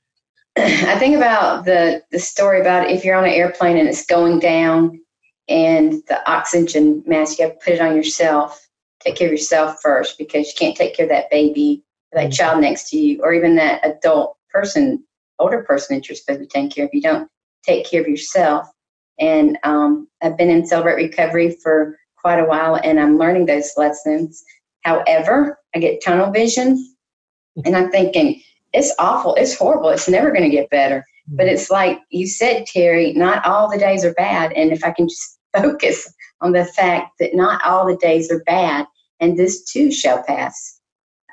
I 0.56 0.98
think 0.98 1.16
about 1.16 1.64
the 1.64 2.02
the 2.10 2.18
story 2.18 2.60
about 2.60 2.90
if 2.90 3.04
you're 3.04 3.16
on 3.16 3.24
an 3.24 3.30
airplane 3.30 3.76
and 3.76 3.88
it's 3.88 4.04
going 4.04 4.40
down, 4.40 5.00
and 5.48 6.02
the 6.08 6.30
oxygen 6.30 7.02
mask 7.06 7.38
you 7.38 7.46
have 7.46 7.58
to 7.58 7.64
put 7.64 7.74
it 7.74 7.80
on 7.80 7.96
yourself. 7.96 8.60
Take 9.00 9.16
care 9.16 9.28
of 9.28 9.32
yourself 9.32 9.80
first 9.82 10.16
because 10.16 10.48
you 10.48 10.54
can't 10.58 10.76
take 10.76 10.96
care 10.96 11.04
of 11.04 11.10
that 11.10 11.30
baby, 11.30 11.82
that 12.12 12.24
mm-hmm. 12.24 12.30
child 12.30 12.60
next 12.60 12.88
to 12.90 12.98
you, 12.98 13.22
or 13.22 13.34
even 13.34 13.56
that 13.56 13.84
adult 13.84 14.36
person, 14.50 15.04
older 15.38 15.62
person 15.62 15.96
that 15.96 16.08
you're 16.08 16.16
supposed 16.16 16.40
to 16.40 16.44
be 16.44 16.48
taking 16.48 16.70
care 16.70 16.84
of. 16.86 16.90
You 16.92 17.02
don't 17.02 17.28
take 17.64 17.88
care 17.88 18.00
of 18.00 18.08
yourself. 18.08 18.68
And 19.18 19.58
um, 19.62 20.08
I've 20.22 20.36
been 20.36 20.50
in 20.50 20.66
Celebrate 20.66 20.96
Recovery 20.96 21.56
for 21.62 21.98
quite 22.16 22.38
a 22.38 22.44
while, 22.44 22.76
and 22.82 22.98
I'm 22.98 23.18
learning 23.18 23.46
those 23.46 23.72
lessons. 23.76 24.42
However, 24.82 25.58
I 25.74 25.78
get 25.78 26.02
tunnel 26.02 26.30
vision, 26.30 26.94
and 27.64 27.76
I'm 27.76 27.90
thinking 27.90 28.40
it's 28.72 28.94
awful. 28.98 29.34
It's 29.36 29.56
horrible. 29.56 29.90
It's 29.90 30.08
never 30.08 30.30
going 30.30 30.42
to 30.42 30.50
get 30.50 30.70
better. 30.70 31.04
But 31.28 31.46
it's 31.46 31.70
like 31.70 32.00
you 32.10 32.26
said, 32.26 32.66
Terry, 32.66 33.12
not 33.12 33.46
all 33.46 33.70
the 33.70 33.78
days 33.78 34.04
are 34.04 34.12
bad. 34.14 34.52
And 34.52 34.72
if 34.72 34.84
I 34.84 34.90
can 34.90 35.08
just 35.08 35.38
focus 35.56 36.12
on 36.40 36.52
the 36.52 36.64
fact 36.64 37.12
that 37.20 37.34
not 37.34 37.64
all 37.64 37.86
the 37.86 37.96
days 37.96 38.30
are 38.30 38.42
bad, 38.44 38.86
and 39.20 39.38
this 39.38 39.64
too 39.64 39.90
shall 39.90 40.22
pass, 40.24 40.73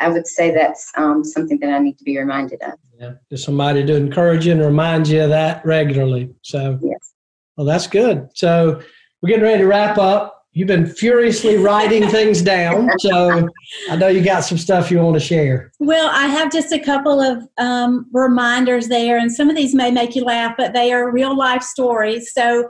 I 0.01 0.09
would 0.09 0.27
say 0.27 0.51
that's 0.51 0.91
um, 0.97 1.23
something 1.23 1.59
that 1.59 1.69
I 1.69 1.79
need 1.79 1.97
to 1.99 2.03
be 2.03 2.17
reminded 2.17 2.61
of. 2.63 2.73
Yeah, 2.99 3.13
just 3.29 3.45
somebody 3.45 3.85
to 3.85 3.95
encourage 3.95 4.45
you 4.45 4.53
and 4.53 4.61
remind 4.61 5.07
you 5.07 5.23
of 5.23 5.29
that 5.29 5.65
regularly. 5.65 6.33
So, 6.41 6.79
yes. 6.81 7.13
Well, 7.55 7.65
that's 7.65 7.87
good. 7.87 8.29
So, 8.33 8.81
we're 9.21 9.29
getting 9.29 9.43
ready 9.43 9.59
to 9.59 9.67
wrap 9.67 9.97
up. 9.97 10.45
You've 10.53 10.67
been 10.67 10.85
furiously 10.85 11.57
writing 11.57 12.09
things 12.09 12.41
down, 12.41 12.89
so 12.99 13.47
I 13.89 13.95
know 13.95 14.07
you 14.07 14.23
got 14.23 14.41
some 14.41 14.57
stuff 14.57 14.91
you 14.91 14.99
want 14.99 15.13
to 15.13 15.19
share. 15.19 15.71
Well, 15.79 16.09
I 16.11 16.27
have 16.27 16.51
just 16.51 16.73
a 16.73 16.79
couple 16.79 17.21
of 17.21 17.47
um, 17.57 18.07
reminders 18.11 18.87
there, 18.87 19.17
and 19.17 19.31
some 19.31 19.49
of 19.49 19.55
these 19.55 19.73
may 19.73 19.91
make 19.91 20.15
you 20.15 20.25
laugh, 20.25 20.55
but 20.57 20.73
they 20.73 20.91
are 20.91 21.11
real 21.11 21.37
life 21.37 21.61
stories. 21.61 22.33
So, 22.33 22.67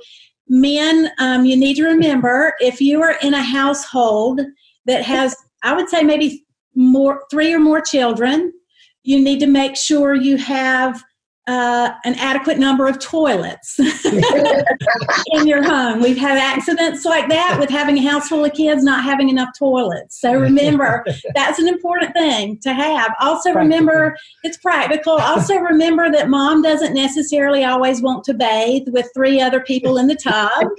men, 0.47 1.10
um, 1.18 1.45
you 1.45 1.56
need 1.56 1.76
to 1.76 1.86
remember 1.86 2.53
if 2.60 2.82
you 2.82 3.01
are 3.01 3.16
in 3.24 3.34
a 3.34 3.41
household 3.41 4.41
that 4.86 5.03
has, 5.03 5.36
I 5.64 5.74
would 5.74 5.89
say, 5.89 6.03
maybe 6.03 6.45
more 6.76 7.24
three 7.30 7.53
or 7.53 7.59
more 7.59 7.82
children, 7.82 8.53
you 9.03 9.19
need 9.19 9.39
to 9.39 9.47
make 9.47 9.76
sure 9.76 10.13
you 10.13 10.38
have 10.38 11.01
uh, 11.47 11.91
an 12.05 12.13
adequate 12.15 12.59
number 12.59 12.88
of 12.88 12.99
toilets 12.99 13.80
in 15.34 15.47
your 15.47 15.63
home. 15.63 16.01
We've 16.01 16.17
had 16.17 16.38
accidents 16.38 17.03
like 17.03 17.30
that 17.30 17.57
with 17.59 17.69
having 17.69 17.97
a 17.97 18.09
house 18.09 18.28
full 18.28 18.45
of 18.45 18.53
kids 18.53 18.84
not 18.84 19.03
having 19.03 19.28
enough 19.28 19.49
toilets. 19.57 20.22
So 20.22 20.34
remember, 20.34 21.03
that's 21.36 21.57
an 21.57 21.67
important 21.67 22.13
thing 22.13 22.59
to 22.59 22.74
have. 22.74 23.13
Also, 23.19 23.53
remember 23.53 24.15
it's 24.43 24.57
practical. 24.57 25.13
Also, 25.13 25.55
remember 25.55 26.11
that 26.11 26.30
mom 26.30 26.61
doesn't 26.61 26.93
necessarily 26.93 27.63
always 27.63 28.01
want 28.01 28.24
to 28.26 28.34
bathe 28.36 28.88
with 28.89 29.09
three 29.15 29.41
other 29.41 29.61
people 29.61 29.97
in 29.97 30.07
the 30.07 30.15
tub. 30.15 30.51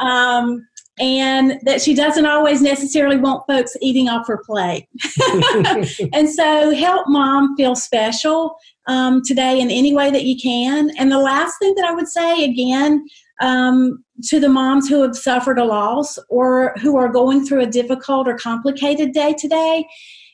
Um, 0.00 0.66
and 0.98 1.58
that 1.62 1.80
she 1.80 1.94
doesn't 1.94 2.26
always 2.26 2.62
necessarily 2.62 3.16
want 3.16 3.44
folks 3.46 3.76
eating 3.80 4.08
off 4.08 4.26
her 4.28 4.38
plate. 4.38 4.86
and 6.12 6.30
so 6.30 6.72
help 6.72 7.08
mom 7.08 7.56
feel 7.56 7.74
special 7.74 8.56
um, 8.86 9.22
today 9.24 9.60
in 9.60 9.70
any 9.70 9.92
way 9.92 10.10
that 10.10 10.24
you 10.24 10.36
can. 10.40 10.90
And 10.96 11.10
the 11.10 11.18
last 11.18 11.58
thing 11.58 11.74
that 11.76 11.84
I 11.84 11.92
would 11.92 12.08
say 12.08 12.44
again 12.44 13.06
um, 13.40 14.04
to 14.24 14.38
the 14.38 14.48
moms 14.48 14.88
who 14.88 15.02
have 15.02 15.16
suffered 15.16 15.58
a 15.58 15.64
loss 15.64 16.18
or 16.28 16.74
who 16.80 16.96
are 16.96 17.08
going 17.08 17.44
through 17.44 17.62
a 17.62 17.66
difficult 17.66 18.28
or 18.28 18.36
complicated 18.36 19.12
day 19.12 19.34
today 19.36 19.86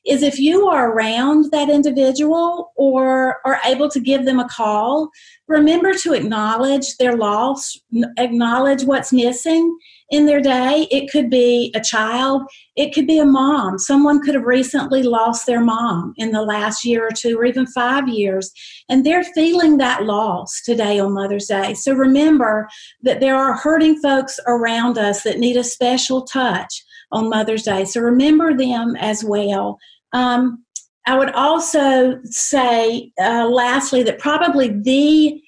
is 0.07 0.23
if 0.23 0.39
you 0.39 0.67
are 0.67 0.93
around 0.93 1.51
that 1.53 1.69
individual 1.69 2.73
or 2.77 3.37
are 3.45 3.61
able 3.67 3.89
to 3.91 4.01
give 4.01 4.25
them 4.25 4.41
a 4.41 4.49
call, 4.49 5.11
remember 5.47 5.93
to 5.93 6.15
acknowledge 6.15 6.97
their 6.97 7.17
loss, 7.17 7.79
acknowledge 8.17 8.85
what's 8.85 9.13
missing 9.13 9.77
in 10.11 10.27
their 10.27 10.41
day. 10.41 10.89
It 10.91 11.11
could 11.11 11.31
be 11.31 11.73
a 11.75 11.81
child, 11.81 12.43
it 12.77 12.93
could 12.93 13.07
be 13.07 13.19
a 13.19 13.25
mom. 13.25 13.79
Someone 13.79 14.21
could 14.21 14.35
have 14.35 14.45
recently 14.45 15.03
lost 15.03 15.47
their 15.47 15.61
mom 15.61 16.15
in 16.17 16.33
the 16.33 16.43
last 16.43 16.85
year 16.85 17.07
or 17.07 17.11
two, 17.11 17.39
or 17.39 17.45
even 17.45 17.67
five 17.69 18.09
years, 18.09 18.51
and 18.89 19.05
they're 19.05 19.25
feeling 19.25 19.79
that 19.79 20.05
loss 20.05 20.61
today 20.63 20.99
on 20.99 21.13
Mother's 21.13 21.47
Day. 21.47 21.75
So 21.75 21.93
remember 21.95 22.69
that 23.03 23.21
there 23.21 23.37
are 23.37 23.57
hurting 23.57 24.01
folks 24.01 24.39
around 24.47 24.99
us 24.99 25.23
that 25.23 25.39
need 25.39 25.57
a 25.57 25.65
special 25.65 26.23
touch 26.23 26.83
on 27.13 27.31
Mother's 27.31 27.63
Day. 27.63 27.85
So 27.85 28.01
remember 28.01 28.57
them 28.57 28.97
as 28.97 29.25
well. 29.25 29.79
Um, 30.13 30.65
I 31.07 31.19
would 31.19 31.31
also 31.31 32.21
say, 32.25 33.11
uh, 33.21 33.49
lastly, 33.49 34.03
that 34.03 34.19
probably 34.19 34.69
the 34.69 35.41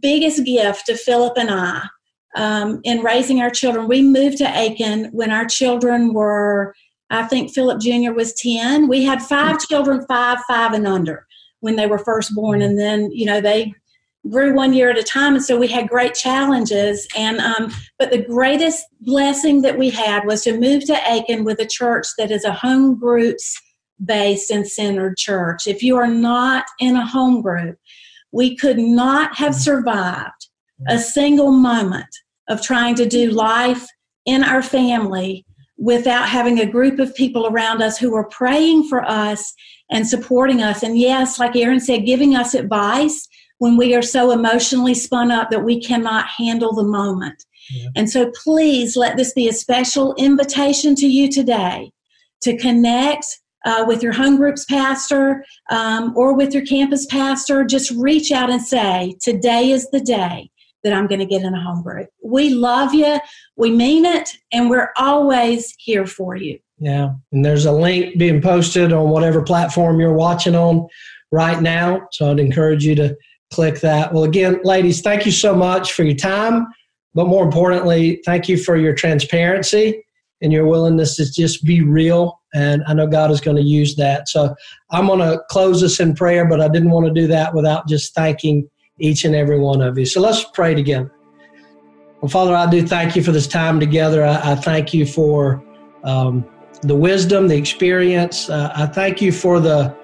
biggest 0.00 0.44
gift 0.44 0.86
to 0.86 0.96
Philip 0.96 1.36
and 1.36 1.50
I 1.50 1.82
um, 2.36 2.80
in 2.84 3.00
raising 3.00 3.40
our 3.40 3.50
children, 3.50 3.88
we 3.88 4.02
moved 4.02 4.38
to 4.38 4.58
Aiken 4.58 5.06
when 5.12 5.30
our 5.30 5.44
children 5.44 6.12
were, 6.14 6.74
I 7.10 7.24
think 7.24 7.52
Philip 7.52 7.80
Jr. 7.80 8.12
was 8.12 8.34
10. 8.34 8.88
We 8.88 9.04
had 9.04 9.22
five 9.22 9.58
children, 9.60 10.04
five, 10.06 10.38
five, 10.46 10.72
and 10.72 10.86
under 10.86 11.26
when 11.60 11.76
they 11.76 11.86
were 11.86 11.98
first 11.98 12.34
born. 12.34 12.62
And 12.62 12.78
then, 12.78 13.10
you 13.12 13.26
know, 13.26 13.40
they 13.40 13.74
grew 14.28 14.54
one 14.54 14.72
year 14.72 14.90
at 14.90 14.98
a 14.98 15.02
time 15.02 15.34
and 15.34 15.42
so 15.42 15.58
we 15.58 15.66
had 15.66 15.88
great 15.88 16.14
challenges 16.14 17.08
and 17.16 17.38
um, 17.38 17.72
but 17.98 18.10
the 18.10 18.22
greatest 18.22 18.84
blessing 19.00 19.62
that 19.62 19.78
we 19.78 19.88
had 19.88 20.26
was 20.26 20.42
to 20.42 20.58
move 20.58 20.84
to 20.84 20.96
aiken 21.10 21.42
with 21.42 21.58
a 21.58 21.66
church 21.66 22.06
that 22.18 22.30
is 22.30 22.44
a 22.44 22.52
home 22.52 22.98
groups 22.98 23.58
based 24.04 24.50
and 24.50 24.68
centered 24.68 25.16
church 25.16 25.66
if 25.66 25.82
you 25.82 25.96
are 25.96 26.06
not 26.06 26.66
in 26.80 26.96
a 26.96 27.06
home 27.06 27.40
group 27.40 27.78
we 28.30 28.54
could 28.54 28.78
not 28.78 29.34
have 29.34 29.54
survived 29.54 30.39
a 30.88 30.98
single 30.98 31.52
moment 31.52 32.08
of 32.48 32.62
trying 32.62 32.94
to 32.96 33.06
do 33.06 33.30
life 33.30 33.86
in 34.26 34.42
our 34.42 34.62
family 34.62 35.44
without 35.78 36.28
having 36.28 36.60
a 36.60 36.66
group 36.66 36.98
of 36.98 37.14
people 37.14 37.46
around 37.46 37.82
us 37.82 37.98
who 37.98 38.14
are 38.14 38.28
praying 38.28 38.86
for 38.88 39.02
us 39.04 39.54
and 39.90 40.06
supporting 40.06 40.62
us 40.62 40.82
and 40.82 40.98
yes 40.98 41.38
like 41.38 41.56
aaron 41.56 41.80
said 41.80 42.04
giving 42.04 42.36
us 42.36 42.54
advice 42.54 43.26
when 43.60 43.76
we 43.76 43.94
are 43.94 44.02
so 44.02 44.30
emotionally 44.32 44.94
spun 44.94 45.30
up 45.30 45.50
that 45.50 45.62
we 45.62 45.80
cannot 45.80 46.26
handle 46.26 46.72
the 46.72 46.82
moment. 46.82 47.44
Yeah. 47.70 47.90
And 47.94 48.10
so 48.10 48.32
please 48.42 48.96
let 48.96 49.18
this 49.18 49.34
be 49.34 49.48
a 49.48 49.52
special 49.52 50.14
invitation 50.14 50.94
to 50.96 51.06
you 51.06 51.30
today 51.30 51.92
to 52.40 52.56
connect 52.56 53.26
uh, 53.66 53.84
with 53.86 54.02
your 54.02 54.14
home 54.14 54.38
groups 54.38 54.64
pastor 54.64 55.44
um, 55.70 56.14
or 56.16 56.34
with 56.34 56.54
your 56.54 56.64
campus 56.64 57.04
pastor. 57.04 57.62
Just 57.62 57.90
reach 57.90 58.32
out 58.32 58.48
and 58.48 58.62
say, 58.62 59.14
Today 59.20 59.70
is 59.70 59.90
the 59.90 60.00
day 60.00 60.50
that 60.82 60.92
I'm 60.92 61.06
going 61.06 61.18
to 61.18 61.26
get 61.26 61.42
in 61.42 61.54
a 61.54 61.62
home 61.62 61.82
group. 61.82 62.08
We 62.22 62.50
love 62.50 62.94
you, 62.94 63.18
we 63.56 63.70
mean 63.70 64.04
it, 64.04 64.30
and 64.52 64.70
we're 64.70 64.90
always 64.96 65.74
here 65.78 66.06
for 66.06 66.36
you. 66.36 66.58
Yeah, 66.78 67.14
and 67.32 67.44
there's 67.44 67.66
a 67.66 67.72
link 67.72 68.18
being 68.18 68.40
posted 68.40 68.92
on 68.92 69.10
whatever 69.10 69.42
platform 69.42 70.00
you're 70.00 70.14
watching 70.14 70.54
on 70.54 70.88
right 71.30 71.60
now. 71.60 72.08
So 72.12 72.30
I'd 72.30 72.40
encourage 72.40 72.84
you 72.84 72.94
to 72.96 73.16
click 73.52 73.80
that. 73.80 74.12
Well, 74.12 74.24
again, 74.24 74.60
ladies, 74.64 75.02
thank 75.02 75.26
you 75.26 75.32
so 75.32 75.54
much 75.54 75.92
for 75.92 76.04
your 76.04 76.16
time. 76.16 76.66
But 77.14 77.26
more 77.26 77.44
importantly, 77.44 78.22
thank 78.24 78.48
you 78.48 78.56
for 78.56 78.76
your 78.76 78.94
transparency 78.94 80.04
and 80.42 80.52
your 80.52 80.66
willingness 80.66 81.16
to 81.16 81.30
just 81.30 81.64
be 81.64 81.82
real. 81.82 82.40
And 82.54 82.82
I 82.86 82.94
know 82.94 83.06
God 83.06 83.30
is 83.30 83.40
going 83.40 83.56
to 83.56 83.62
use 83.62 83.96
that. 83.96 84.28
So 84.28 84.54
I'm 84.90 85.06
going 85.06 85.18
to 85.18 85.42
close 85.50 85.80
this 85.80 86.00
in 86.00 86.14
prayer, 86.14 86.48
but 86.48 86.60
I 86.60 86.68
didn't 86.68 86.90
want 86.90 87.06
to 87.06 87.12
do 87.12 87.26
that 87.28 87.54
without 87.54 87.88
just 87.88 88.14
thanking 88.14 88.68
each 89.00 89.24
and 89.24 89.34
every 89.34 89.58
one 89.58 89.82
of 89.82 89.98
you. 89.98 90.06
So 90.06 90.20
let's 90.20 90.44
pray 90.44 90.74
together. 90.74 91.12
Well, 92.20 92.28
Father, 92.28 92.54
I 92.54 92.68
do 92.68 92.86
thank 92.86 93.16
you 93.16 93.22
for 93.22 93.32
this 93.32 93.46
time 93.46 93.80
together. 93.80 94.24
I, 94.24 94.52
I 94.52 94.54
thank 94.54 94.92
you 94.92 95.06
for 95.06 95.62
um, 96.04 96.44
the 96.82 96.94
wisdom, 96.94 97.48
the 97.48 97.56
experience. 97.56 98.50
Uh, 98.50 98.72
I 98.74 98.86
thank 98.86 99.20
you 99.20 99.32
for 99.32 99.60
the 99.60 99.96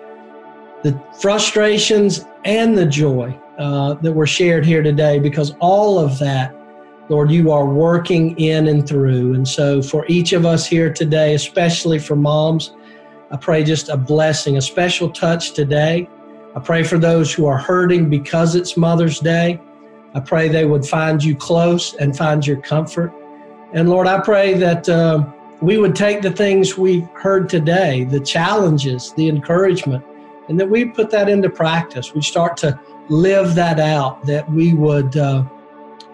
the 0.82 1.02
frustrations 1.20 2.26
and 2.44 2.78
the 2.78 2.86
joy 2.86 3.36
uh, 3.58 3.94
that 3.94 4.12
were 4.12 4.26
shared 4.26 4.64
here 4.64 4.82
today 4.82 5.18
because 5.18 5.54
all 5.58 5.98
of 5.98 6.18
that, 6.18 6.54
Lord, 7.08 7.30
you 7.30 7.50
are 7.50 7.66
working 7.66 8.38
in 8.38 8.68
and 8.68 8.86
through. 8.86 9.34
And 9.34 9.48
so 9.48 9.82
for 9.82 10.04
each 10.06 10.32
of 10.32 10.46
us 10.46 10.66
here 10.66 10.92
today, 10.92 11.34
especially 11.34 11.98
for 11.98 12.14
moms, 12.14 12.74
I 13.32 13.36
pray 13.36 13.64
just 13.64 13.88
a 13.88 13.96
blessing, 13.96 14.56
a 14.58 14.62
special 14.62 15.10
touch 15.10 15.52
today. 15.52 16.08
I 16.56 16.60
pray 16.60 16.82
for 16.84 16.96
those 16.96 17.34
who 17.34 17.44
are 17.44 17.58
hurting 17.58 18.08
because 18.08 18.54
it's 18.54 18.78
Mother's 18.78 19.20
Day. 19.20 19.60
I 20.14 20.20
pray 20.20 20.48
they 20.48 20.64
would 20.64 20.86
find 20.86 21.22
you 21.22 21.36
close 21.36 21.92
and 21.96 22.16
find 22.16 22.46
your 22.46 22.56
comfort. 22.62 23.12
And 23.74 23.90
Lord, 23.90 24.06
I 24.06 24.20
pray 24.20 24.54
that 24.54 24.88
uh, 24.88 25.26
we 25.60 25.76
would 25.76 25.94
take 25.94 26.22
the 26.22 26.30
things 26.30 26.78
we 26.78 27.00
heard 27.12 27.50
today, 27.50 28.04
the 28.04 28.20
challenges, 28.20 29.12
the 29.12 29.28
encouragement, 29.28 30.02
and 30.48 30.58
that 30.58 30.70
we 30.70 30.86
put 30.86 31.10
that 31.10 31.28
into 31.28 31.50
practice. 31.50 32.14
We 32.14 32.22
start 32.22 32.56
to 32.58 32.80
live 33.10 33.54
that 33.56 33.78
out, 33.78 34.24
that 34.24 34.50
we 34.50 34.72
would 34.72 35.14
uh, 35.14 35.44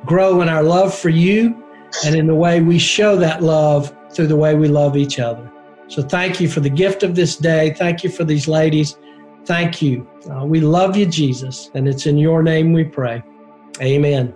grow 0.05 0.43
in 0.43 0.49
our 0.49 0.65
love 0.65 0.93
for 0.93 1.11
you 1.11 1.65
and 2.05 2.17
in 2.17 2.27
the 2.27 2.35
way 2.35 2.61
we 2.61 2.81
show 2.81 3.15
that 3.15 3.45
love 3.45 3.95
through 4.13 4.27
the 4.27 4.37
way 4.37 4.57
we 4.57 4.67
love 4.67 4.97
each 4.97 5.21
other. 5.21 5.49
So 5.87 6.03
thank 6.03 6.41
you 6.41 6.49
for 6.49 6.59
the 6.59 6.71
gift 6.71 7.05
of 7.05 7.15
this 7.15 7.37
day. 7.37 7.75
Thank 7.75 8.03
you 8.03 8.11
for 8.11 8.25
these 8.25 8.49
ladies. 8.49 8.99
Thank 9.45 9.81
you. 9.81 10.09
Uh, 10.31 10.45
we 10.45 10.61
love 10.61 10.97
you, 10.97 11.07
Jesus, 11.07 11.71
and 11.75 11.89
it's 11.89 12.07
in 12.07 12.17
your 12.17 12.43
name 12.43 12.73
we 12.73 12.85
pray. 12.85 13.23
Amen. 13.81 14.35